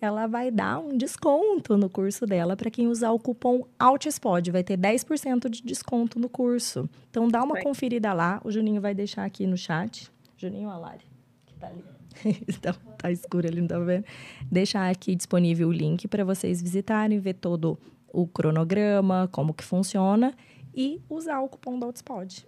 [0.00, 4.52] ela vai dar um desconto no curso dela para quem usar o cupom OUTSPOD.
[4.52, 6.88] Vai ter 10% de desconto no curso.
[7.10, 8.40] Então, dá uma conferida lá.
[8.44, 10.08] O Juninho vai deixar aqui no chat.
[10.36, 11.18] Juninho Alari
[11.58, 11.84] tá ali.
[12.48, 14.04] então, tá escuro ali, não tá vendo?
[14.50, 17.78] Deixar aqui disponível o link para vocês visitarem, ver todo
[18.12, 20.34] o cronograma, como que funciona
[20.74, 22.46] e usar o cupom da Outspod.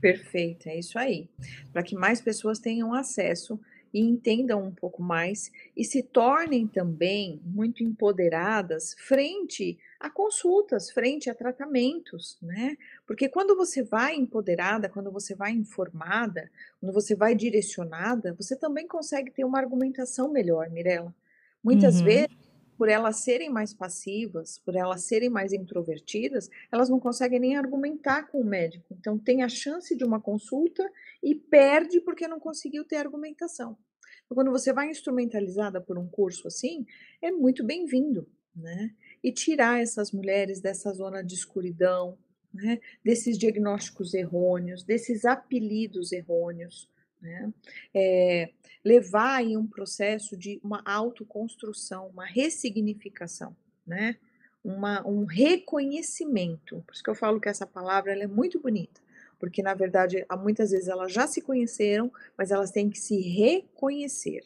[0.00, 1.28] Perfeito, é isso aí.
[1.72, 3.58] Para que mais pessoas tenham acesso
[3.94, 11.30] e entendam um pouco mais e se tornem também muito empoderadas frente a consultas, frente
[11.30, 12.76] a tratamentos, né?
[13.06, 16.50] Porque quando você vai empoderada, quando você vai informada,
[16.80, 21.14] quando você vai direcionada, você também consegue ter uma argumentação melhor, Mirella.
[21.62, 22.04] Muitas uhum.
[22.04, 22.36] vezes,
[22.76, 28.24] por elas serem mais passivas, por elas serem mais introvertidas, elas não conseguem nem argumentar
[28.24, 28.96] com o médico.
[28.98, 30.82] Então, tem a chance de uma consulta
[31.22, 33.78] e perde porque não conseguiu ter argumentação.
[34.24, 36.84] Então, quando você vai instrumentalizada por um curso assim,
[37.20, 38.26] é muito bem-vindo,
[38.56, 38.90] né?
[39.22, 42.18] E tirar essas mulheres dessa zona de escuridão,
[42.52, 42.80] né?
[43.04, 46.90] desses diagnósticos errôneos, desses apelidos errôneos,
[47.20, 47.52] né?
[47.94, 48.50] É,
[48.84, 54.16] levar em um processo de uma autoconstrução, uma ressignificação, né?
[54.62, 56.82] uma, um reconhecimento.
[56.86, 59.00] Por isso que eu falo que essa palavra é muito bonita,
[59.38, 64.42] porque na verdade, muitas vezes elas já se conheceram, mas elas têm que se reconhecer.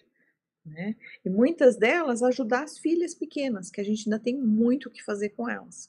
[0.66, 0.97] Né?
[1.24, 5.02] E muitas delas ajudar as filhas pequenas, que a gente ainda tem muito o que
[5.02, 5.88] fazer com elas.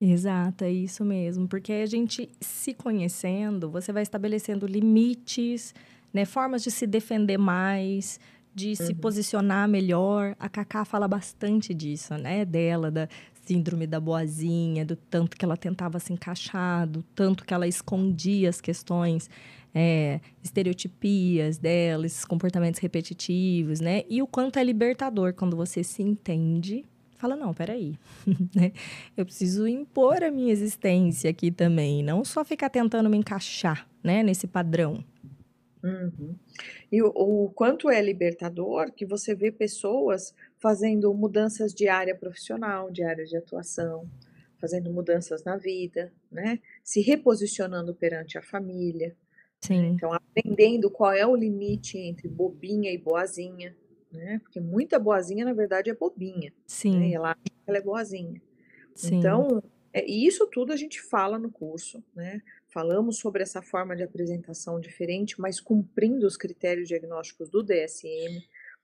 [0.00, 1.48] Exato, é isso mesmo.
[1.48, 5.74] Porque a gente se conhecendo, você vai estabelecendo limites,
[6.12, 8.20] né, formas de se defender mais,
[8.54, 8.98] de se uhum.
[8.98, 10.36] posicionar melhor.
[10.38, 12.44] A Cacá fala bastante disso, né?
[12.44, 13.08] Dela, da
[13.44, 18.50] síndrome da boazinha, do tanto que ela tentava se encaixar, do tanto que ela escondia
[18.50, 19.30] as questões,
[19.74, 24.04] é, estereotipias dela, esses comportamentos repetitivos, né?
[24.08, 26.84] E o quanto é libertador quando você se entende.
[27.16, 27.98] Fala, não, peraí,
[28.54, 28.72] né?
[29.16, 34.22] Eu preciso impor a minha existência aqui também, não só ficar tentando me encaixar, né,
[34.22, 35.04] nesse padrão.
[35.82, 36.34] Uhum.
[36.90, 42.90] E o, o, quanto é libertador que você vê pessoas fazendo mudanças de área profissional,
[42.90, 44.08] de área de atuação,
[44.60, 46.58] fazendo mudanças na vida, né?
[46.82, 49.16] Se reposicionando perante a família.
[49.60, 49.86] Sim.
[49.88, 53.76] Então, aprendendo qual é o limite entre bobinha e boazinha,
[54.12, 54.38] né?
[54.42, 56.50] Porque muita boazinha, na verdade, é bobinha.
[56.50, 56.56] Né?
[56.66, 56.98] Sim.
[56.98, 57.12] Né?
[57.12, 58.40] Ela acha que ela é boazinha.
[58.94, 59.16] Sim.
[59.16, 59.62] Então,
[59.92, 62.40] é, e isso tudo a gente fala no curso, né?
[62.68, 68.42] Falamos sobre essa forma de apresentação diferente, mas cumprindo os critérios diagnósticos do DSM.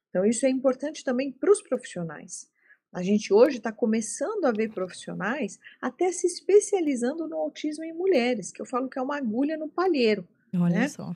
[0.09, 2.49] Então, isso é importante também para os profissionais.
[2.93, 8.53] A gente hoje está começando a ver profissionais até se especializando no autismo em mulheres,
[8.53, 10.27] que eu falo que é uma agulha no palheiro.
[10.55, 10.89] Olha né?
[10.89, 11.15] só.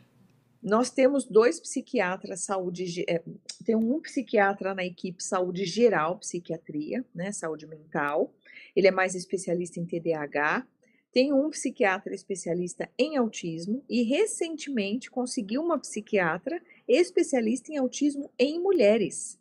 [0.63, 3.23] Nós temos dois psiquiatras saúde, é,
[3.65, 8.35] tem um psiquiatra na equipe saúde geral, psiquiatria, né, saúde mental.
[8.75, 10.67] Ele é mais especialista em TDAH
[11.13, 18.61] tem um psiquiatra especialista em autismo e recentemente conseguiu uma psiquiatra especialista em autismo em
[18.61, 19.39] mulheres.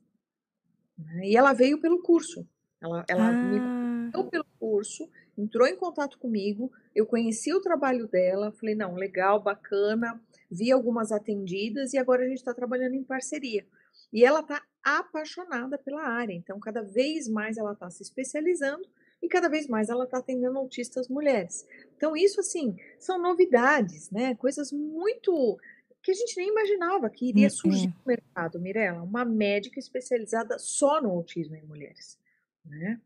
[0.97, 2.47] Né, e ela veio pelo curso.
[2.81, 3.33] Ela, ela ah.
[3.33, 9.39] me pelo curso, entrou em contato comigo, eu conheci o trabalho dela, falei, não, legal,
[9.39, 10.19] bacana,
[10.49, 13.63] vi algumas atendidas e agora a gente está trabalhando em parceria.
[14.11, 18.83] E ela está apaixonada pela área, então cada vez mais ela está se especializando
[19.21, 21.67] e cada vez mais ela está atendendo autistas mulheres.
[21.95, 24.33] Então, isso, assim, são novidades, né?
[24.35, 25.57] Coisas muito
[26.01, 29.03] que a gente nem imaginava que iria surgir no mercado, Mirella.
[29.03, 32.17] Uma médica especializada só no autismo em mulheres,
[32.65, 32.99] né?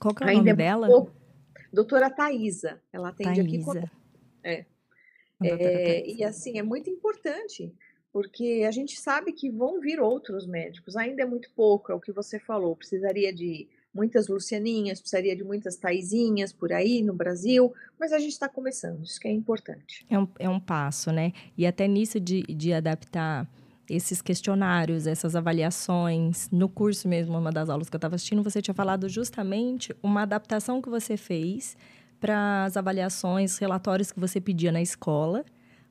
[0.00, 0.86] Qual que é o Ainda nome é dela?
[0.86, 1.25] Pouco...
[1.76, 2.80] Doutora Thaisa.
[2.90, 3.42] Ela atende Thaisa.
[3.42, 3.76] aqui com...
[4.42, 4.64] É.
[5.42, 7.70] é e assim, é muito importante,
[8.10, 10.96] porque a gente sabe que vão vir outros médicos.
[10.96, 12.74] Ainda é muito pouco, é o que você falou.
[12.74, 17.70] Precisaria de muitas Lucianinhas, precisaria de muitas Taizinhas por aí no Brasil,
[18.00, 20.06] mas a gente está começando, isso que é importante.
[20.08, 21.32] É um, é um passo, né?
[21.58, 23.46] E até nisso de, de adaptar
[23.88, 26.48] esses questionários, essas avaliações.
[26.50, 30.22] No curso mesmo, uma das aulas que eu estava assistindo, você tinha falado justamente uma
[30.22, 31.76] adaptação que você fez
[32.18, 35.44] para as avaliações, relatórios que você pedia na escola.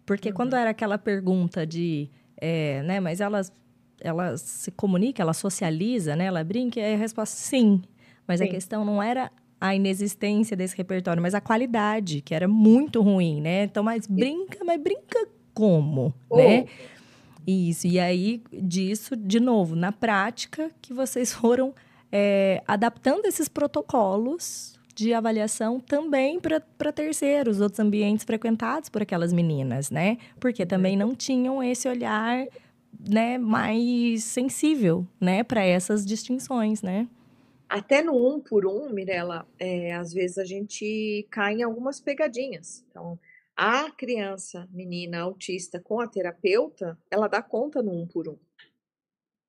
[0.06, 0.36] Porque uhum.
[0.36, 3.42] quando era aquela pergunta de, é, né, mas ela,
[4.02, 7.82] ela se comunica, ela socializa, né, ela brinca, e a resposta sim.
[8.28, 8.46] Mas Sim.
[8.46, 13.42] a questão não era a inexistência desse repertório, mas a qualidade, que era muito ruim,
[13.42, 13.64] né?
[13.64, 16.38] Então, mas brinca, mas brinca como, oh.
[16.38, 16.66] né?
[17.46, 17.88] Isso.
[17.88, 21.74] E aí, disso, de novo, na prática, que vocês foram
[22.12, 29.92] é, adaptando esses protocolos de avaliação também para terceiros, outros ambientes frequentados por aquelas meninas,
[29.92, 30.18] né?
[30.40, 32.48] Porque também não tinham esse olhar,
[33.08, 37.10] né, mais sensível, né, para essas distinções, né?
[37.68, 42.86] Até no um por um, Mirella, é, às vezes a gente cai em algumas pegadinhas.
[42.90, 43.20] Então,
[43.56, 48.38] a criança, menina autista com a terapeuta, ela dá conta no um por um.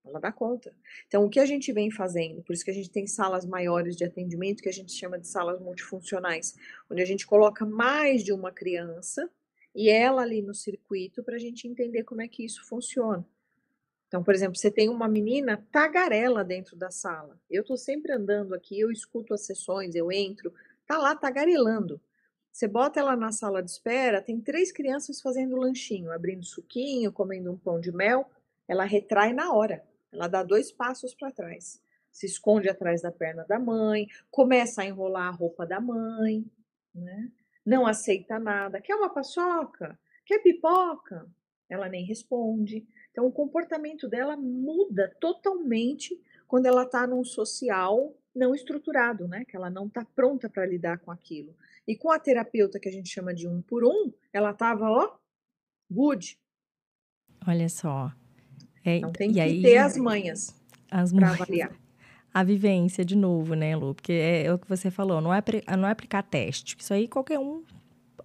[0.04, 0.72] Ela dá conta.
[1.08, 3.96] Então, o que a gente vem fazendo, por isso que a gente tem salas maiores
[3.96, 6.54] de atendimento, que a gente chama de salas multifuncionais,
[6.88, 9.28] onde a gente coloca mais de uma criança
[9.74, 13.26] e ela ali no circuito para a gente entender como é que isso funciona.
[14.06, 17.38] Então, por exemplo, você tem uma menina tagarela dentro da sala.
[17.50, 20.54] Eu estou sempre andando aqui, eu escuto as sessões, eu entro,
[20.86, 22.00] tá lá tagarelando.
[22.56, 27.52] Você bota ela na sala de espera, tem três crianças fazendo lanchinho, abrindo suquinho, comendo
[27.52, 28.30] um pão de mel.
[28.66, 29.84] Ela retrai na hora.
[30.10, 31.82] Ela dá dois passos para trás.
[32.10, 36.50] Se esconde atrás da perna da mãe, começa a enrolar a roupa da mãe,
[36.94, 37.30] né?
[37.62, 38.80] Não aceita nada.
[38.80, 39.98] Quer uma paçoca?
[40.24, 41.28] Quer pipoca?
[41.68, 42.88] Ela nem responde.
[43.10, 46.18] Então, o comportamento dela muda totalmente
[46.48, 49.44] quando ela está num social não estruturado, né?
[49.44, 51.54] Que ela não está pronta para lidar com aquilo.
[51.86, 55.16] E com a terapeuta que a gente chama de um por um, ela estava, ó,
[55.90, 56.38] good.
[57.46, 58.12] Olha só.
[58.84, 60.54] É, então tem que aí, ter as manhas
[60.88, 61.72] para avaliar.
[62.32, 63.94] a vivência de novo, né, Lu?
[63.94, 65.42] Porque é, é o que você falou, não é,
[65.76, 66.76] não é aplicar teste.
[66.78, 67.64] Isso aí qualquer um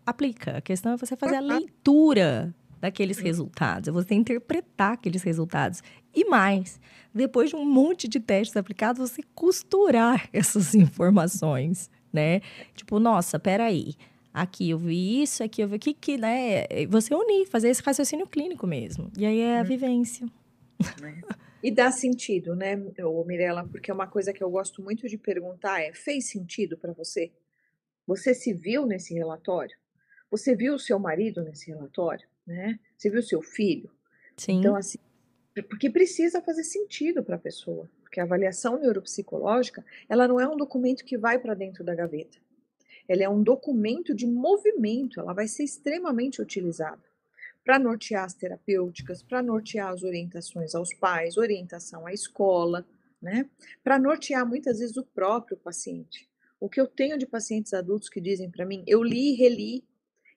[0.06, 0.58] aplica.
[0.58, 5.84] A questão é você fazer a leitura daqueles resultados, é você interpretar aqueles resultados.
[6.14, 6.80] E mais,
[7.14, 12.42] depois de um monte de testes aplicados, você costurar essas informações, né?
[12.76, 13.96] Tipo, nossa, peraí,
[14.34, 16.66] aqui eu vi isso, aqui eu vi o que, que, né?
[16.90, 19.12] Você unir, fazer esse raciocínio clínico mesmo.
[19.18, 19.66] E aí é a hum.
[19.66, 20.28] vivência.
[21.04, 21.42] É.
[21.64, 22.76] E dá sentido, né,
[23.26, 23.68] Mirella?
[23.68, 27.32] Porque uma coisa que eu gosto muito de perguntar é: fez sentido para você?
[28.08, 29.78] Você se viu nesse relatório?
[30.32, 32.28] Você viu o seu marido nesse relatório?
[32.48, 32.80] Né?
[32.98, 33.92] Você viu o seu filho?
[34.36, 34.60] Sim.
[34.60, 34.98] Então, assim,
[35.70, 37.88] porque precisa fazer sentido para a pessoa.
[38.12, 42.38] Porque a avaliação neuropsicológica, ela não é um documento que vai para dentro da gaveta.
[43.08, 47.02] Ela é um documento de movimento, ela vai ser extremamente utilizada
[47.64, 52.86] para nortear as terapêuticas, para nortear as orientações aos pais, orientação à escola,
[53.22, 53.50] né?
[53.82, 56.30] Para nortear muitas vezes o próprio paciente.
[56.60, 59.86] O que eu tenho de pacientes adultos que dizem para mim, eu li e reli,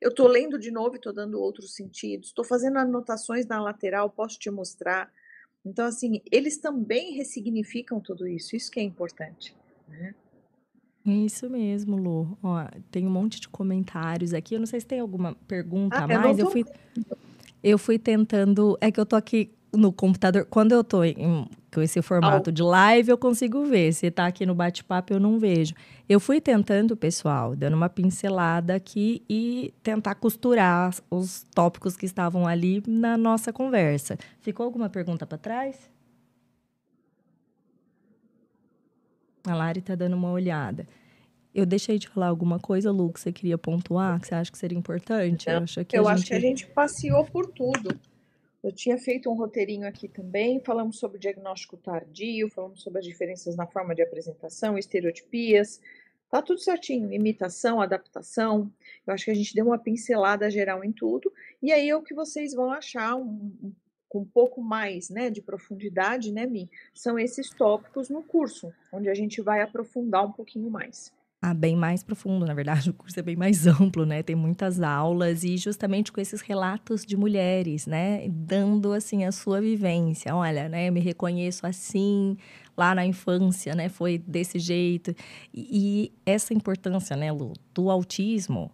[0.00, 4.08] eu estou lendo de novo e estou dando outros sentidos, estou fazendo anotações na lateral,
[4.10, 5.12] posso te mostrar.
[5.64, 9.56] Então, assim, eles também ressignificam tudo isso, isso que é importante.
[9.88, 10.14] Né?
[11.06, 12.38] Isso mesmo, Lu.
[12.42, 14.54] Ó, tem um monte de comentários aqui.
[14.54, 16.38] Eu não sei se tem alguma pergunta ah, a mais.
[16.38, 16.64] Eu, fui,
[17.62, 18.76] eu fui tentando.
[18.80, 20.46] É que eu tô aqui no computador.
[20.46, 23.92] Quando eu tô em, com esse formato de live, eu consigo ver.
[23.92, 25.74] Se tá aqui no bate-papo, eu não vejo.
[26.08, 32.46] Eu fui tentando, pessoal, dando uma pincelada aqui e tentar costurar os tópicos que estavam
[32.46, 34.18] ali na nossa conversa.
[34.40, 35.90] Ficou alguma pergunta para trás?
[39.46, 40.86] A Lari está dando uma olhada.
[41.54, 44.58] Eu deixei de falar alguma coisa, Lu, que você queria pontuar, que você acha que
[44.58, 45.46] seria importante?
[45.46, 46.28] Não, eu acho que, eu a, acho gente...
[46.28, 47.96] que a gente passeou por tudo.
[48.64, 53.54] Eu tinha feito um roteirinho aqui também, falamos sobre diagnóstico tardio, falamos sobre as diferenças
[53.56, 55.82] na forma de apresentação, estereotipias,
[56.30, 58.72] tá tudo certinho, imitação, adaptação.
[59.06, 61.30] Eu acho que a gente deu uma pincelada geral em tudo,
[61.62, 63.52] e aí é o que vocês vão achar um,
[64.14, 66.70] um pouco mais né, de profundidade, né, Mi?
[66.94, 71.12] São esses tópicos no curso, onde a gente vai aprofundar um pouquinho mais.
[71.46, 74.22] Ah, bem mais profundo, na verdade, o curso é bem mais amplo, né?
[74.22, 78.26] Tem muitas aulas e justamente com esses relatos de mulheres, né?
[78.30, 80.34] Dando, assim, a sua vivência.
[80.34, 80.90] Olha, né?
[80.90, 82.38] Me reconheço assim,
[82.74, 83.90] lá na infância, né?
[83.90, 85.14] Foi desse jeito.
[85.52, 88.70] E, e essa importância, né, Lu, do autismo,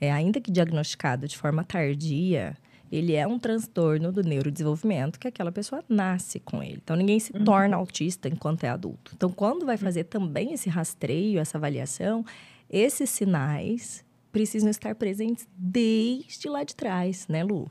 [0.00, 2.56] é, ainda que diagnosticado de forma tardia,
[2.92, 6.78] ele é um transtorno do neurodesenvolvimento que aquela pessoa nasce com ele.
[6.82, 7.42] Então, ninguém se uhum.
[7.42, 9.12] torna autista enquanto é adulto.
[9.16, 12.22] Então, quando vai fazer também esse rastreio, essa avaliação,
[12.68, 17.70] esses sinais precisam estar presentes desde lá de trás, né, Lu?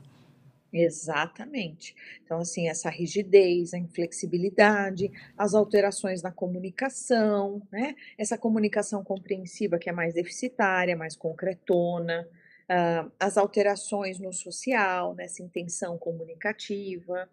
[0.72, 1.94] Exatamente.
[2.24, 7.94] Então, assim, essa rigidez, a inflexibilidade, as alterações na comunicação, né?
[8.16, 12.26] Essa comunicação compreensiva que é mais deficitária, mais concretona,
[12.72, 17.28] uh, as alterações no social, nessa intenção comunicativa,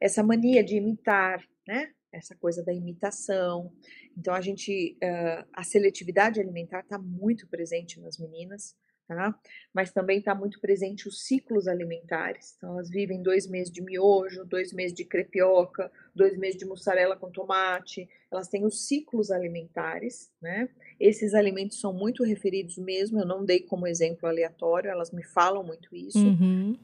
[0.00, 1.90] essa mania de imitar, né?
[2.12, 3.72] Essa coisa da imitação.
[4.16, 9.38] Então, a gente, uh, a seletividade alimentar está muito presente nas meninas tá?
[9.72, 12.54] Mas também está muito presente os ciclos alimentares.
[12.56, 17.16] Então, elas vivem dois meses de miojo, dois meses de crepioca, dois meses de mussarela
[17.16, 18.08] com tomate.
[18.30, 20.68] Elas têm os ciclos alimentares, né?
[20.98, 23.20] Esses alimentos são muito referidos mesmo.
[23.20, 26.18] Eu não dei como exemplo aleatório, elas me falam muito isso.
[26.18, 26.78] Uhum.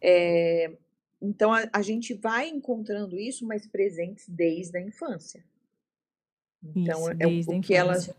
[0.00, 0.72] É,
[1.20, 5.42] então, a, a, gente vai encontrando isso, mas presentes desde a infância.
[6.62, 8.14] Então, isso, é, o, o que elas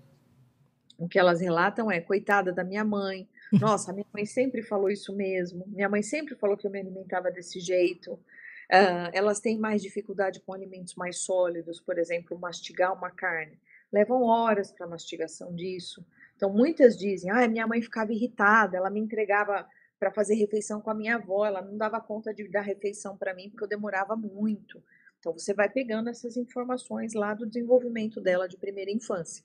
[0.98, 5.14] o que elas relatam é coitada da minha mãe, nossa, minha mãe sempre falou isso
[5.16, 5.66] mesmo.
[5.68, 8.14] Minha mãe sempre falou que eu me alimentava desse jeito.
[8.14, 13.60] Uh, elas têm mais dificuldade com alimentos mais sólidos, por exemplo, mastigar uma carne.
[13.92, 16.06] Levam horas para mastigação disso.
[16.36, 19.68] Então, muitas dizem: ah, minha mãe ficava irritada, ela me entregava
[20.00, 23.34] para fazer refeição com a minha avó, ela não dava conta de dar refeição para
[23.34, 24.84] mim porque eu demorava muito.
[25.20, 29.44] Então, você vai pegando essas informações lá do desenvolvimento dela de primeira infância.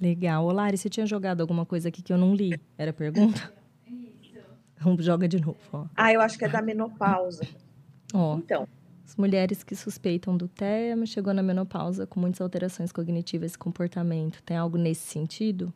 [0.00, 0.44] Legal.
[0.44, 2.58] Ô, Lari, você tinha jogado alguma coisa aqui que eu não li?
[2.78, 3.52] Era pergunta?
[4.78, 5.58] Vamos, joga de novo.
[5.72, 5.86] Ó.
[5.94, 7.46] Ah, eu acho que é da menopausa.
[8.14, 8.66] Ó, então.
[9.04, 14.42] As mulheres que suspeitam do TEA, chegou na menopausa com muitas alterações cognitivas e comportamento.
[14.42, 15.74] Tem algo nesse sentido?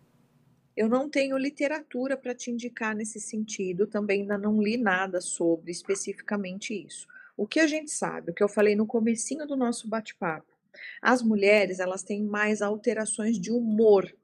[0.76, 5.70] Eu não tenho literatura para te indicar nesse sentido, também ainda não li nada sobre
[5.70, 7.06] especificamente isso.
[7.36, 10.53] O que a gente sabe, o que eu falei no comecinho do nosso bate-papo,
[11.00, 14.14] as mulheres, elas têm mais alterações de humor,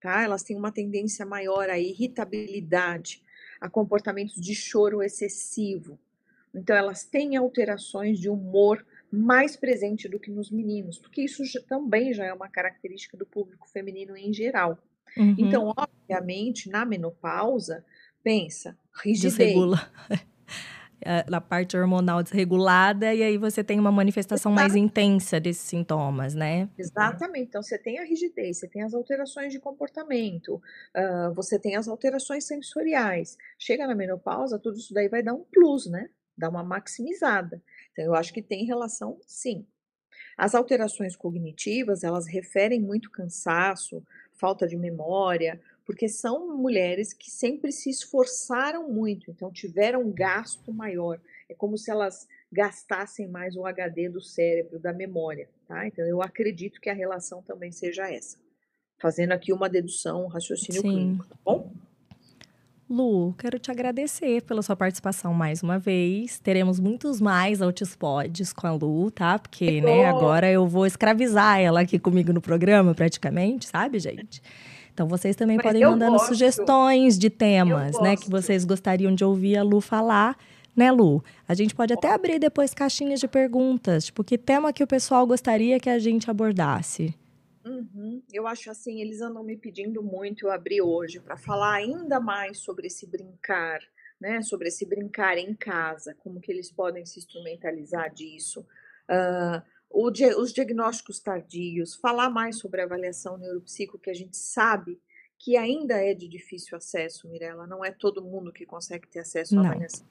[0.00, 0.22] tá?
[0.22, 3.22] Elas têm uma tendência maior à irritabilidade,
[3.60, 5.98] a comportamentos de choro excessivo.
[6.54, 11.60] Então, elas têm alterações de humor mais presente do que nos meninos, porque isso já,
[11.62, 14.78] também já é uma característica do público feminino em geral.
[15.16, 15.34] Uhum.
[15.38, 17.84] Então, obviamente, na menopausa,
[18.22, 19.36] pensa, rigidez.
[19.36, 19.90] Desregula.
[21.28, 24.62] na parte hormonal desregulada, e aí você tem uma manifestação Exato.
[24.62, 26.68] mais intensa desses sintomas, né?
[26.76, 27.48] Exatamente.
[27.48, 31.88] Então, você tem a rigidez, você tem as alterações de comportamento, uh, você tem as
[31.88, 33.36] alterações sensoriais.
[33.58, 36.08] Chega na menopausa, tudo isso daí vai dar um plus, né?
[36.36, 37.62] Dá uma maximizada.
[37.92, 39.66] Então, eu acho que tem relação, sim.
[40.36, 44.02] As alterações cognitivas, elas referem muito cansaço,
[44.34, 50.70] falta de memória, porque são mulheres que sempre se esforçaram muito, então tiveram um gasto
[50.70, 51.18] maior.
[51.48, 55.86] É como se elas gastassem mais o HD do cérebro, da memória, tá?
[55.86, 58.36] Então eu acredito que a relação também seja essa.
[59.00, 60.90] Fazendo aqui uma dedução, um raciocínio Sim.
[60.90, 61.72] clínico, tá bom?
[62.90, 66.38] Lu, quero te agradecer pela sua participação mais uma vez.
[66.38, 67.60] Teremos muitos mais
[67.98, 69.38] Pods com a Lu, tá?
[69.38, 74.42] Porque, né, agora eu vou escravizar ela aqui comigo no programa, praticamente, sabe, gente?
[74.98, 76.26] Então vocês também Mas podem mandando gosto.
[76.26, 80.36] sugestões de temas, né, que vocês gostariam de ouvir a Lu falar,
[80.74, 81.22] né, Lu?
[81.46, 85.24] A gente pode até abrir depois caixinhas de perguntas, tipo, que tema que o pessoal
[85.24, 87.14] gostaria que a gente abordasse?
[87.64, 88.20] Uhum.
[88.32, 92.58] Eu acho assim, eles andam me pedindo muito eu abrir hoje para falar ainda mais
[92.58, 93.78] sobre esse brincar,
[94.20, 94.42] né?
[94.42, 98.66] Sobre esse brincar em casa, como que eles podem se instrumentalizar disso.
[99.08, 105.00] Uh, os diagnósticos tardios, falar mais sobre a avaliação neuropsico, que a gente sabe
[105.38, 109.58] que ainda é de difícil acesso, Mirella, não é todo mundo que consegue ter acesso
[109.58, 110.06] à avaliação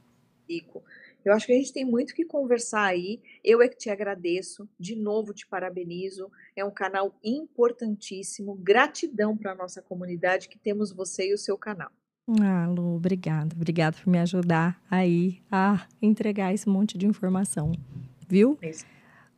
[0.47, 0.83] psico.
[1.25, 3.21] Eu acho que a gente tem muito que conversar aí.
[3.43, 6.31] Eu é que te agradeço, de novo te parabenizo.
[6.55, 8.55] É um canal importantíssimo.
[8.55, 11.91] Gratidão para a nossa comunidade que temos você e o seu canal.
[12.41, 13.53] Ah, Lu, obrigada.
[13.53, 17.73] Obrigada por me ajudar aí a entregar esse monte de informação.
[18.27, 18.57] Viu?
[18.61, 18.85] É isso.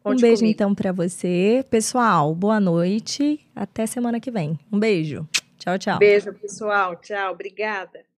[0.04, 0.54] Conte um beijo comigo.
[0.56, 1.66] então para você.
[1.70, 3.40] Pessoal, boa noite.
[3.56, 4.58] Até semana que vem.
[4.72, 5.28] Um beijo.
[5.58, 6.00] Tchau, tchau.
[6.00, 6.96] Beijo, pessoal.
[6.96, 7.34] Tchau.
[7.34, 8.00] Obrigada.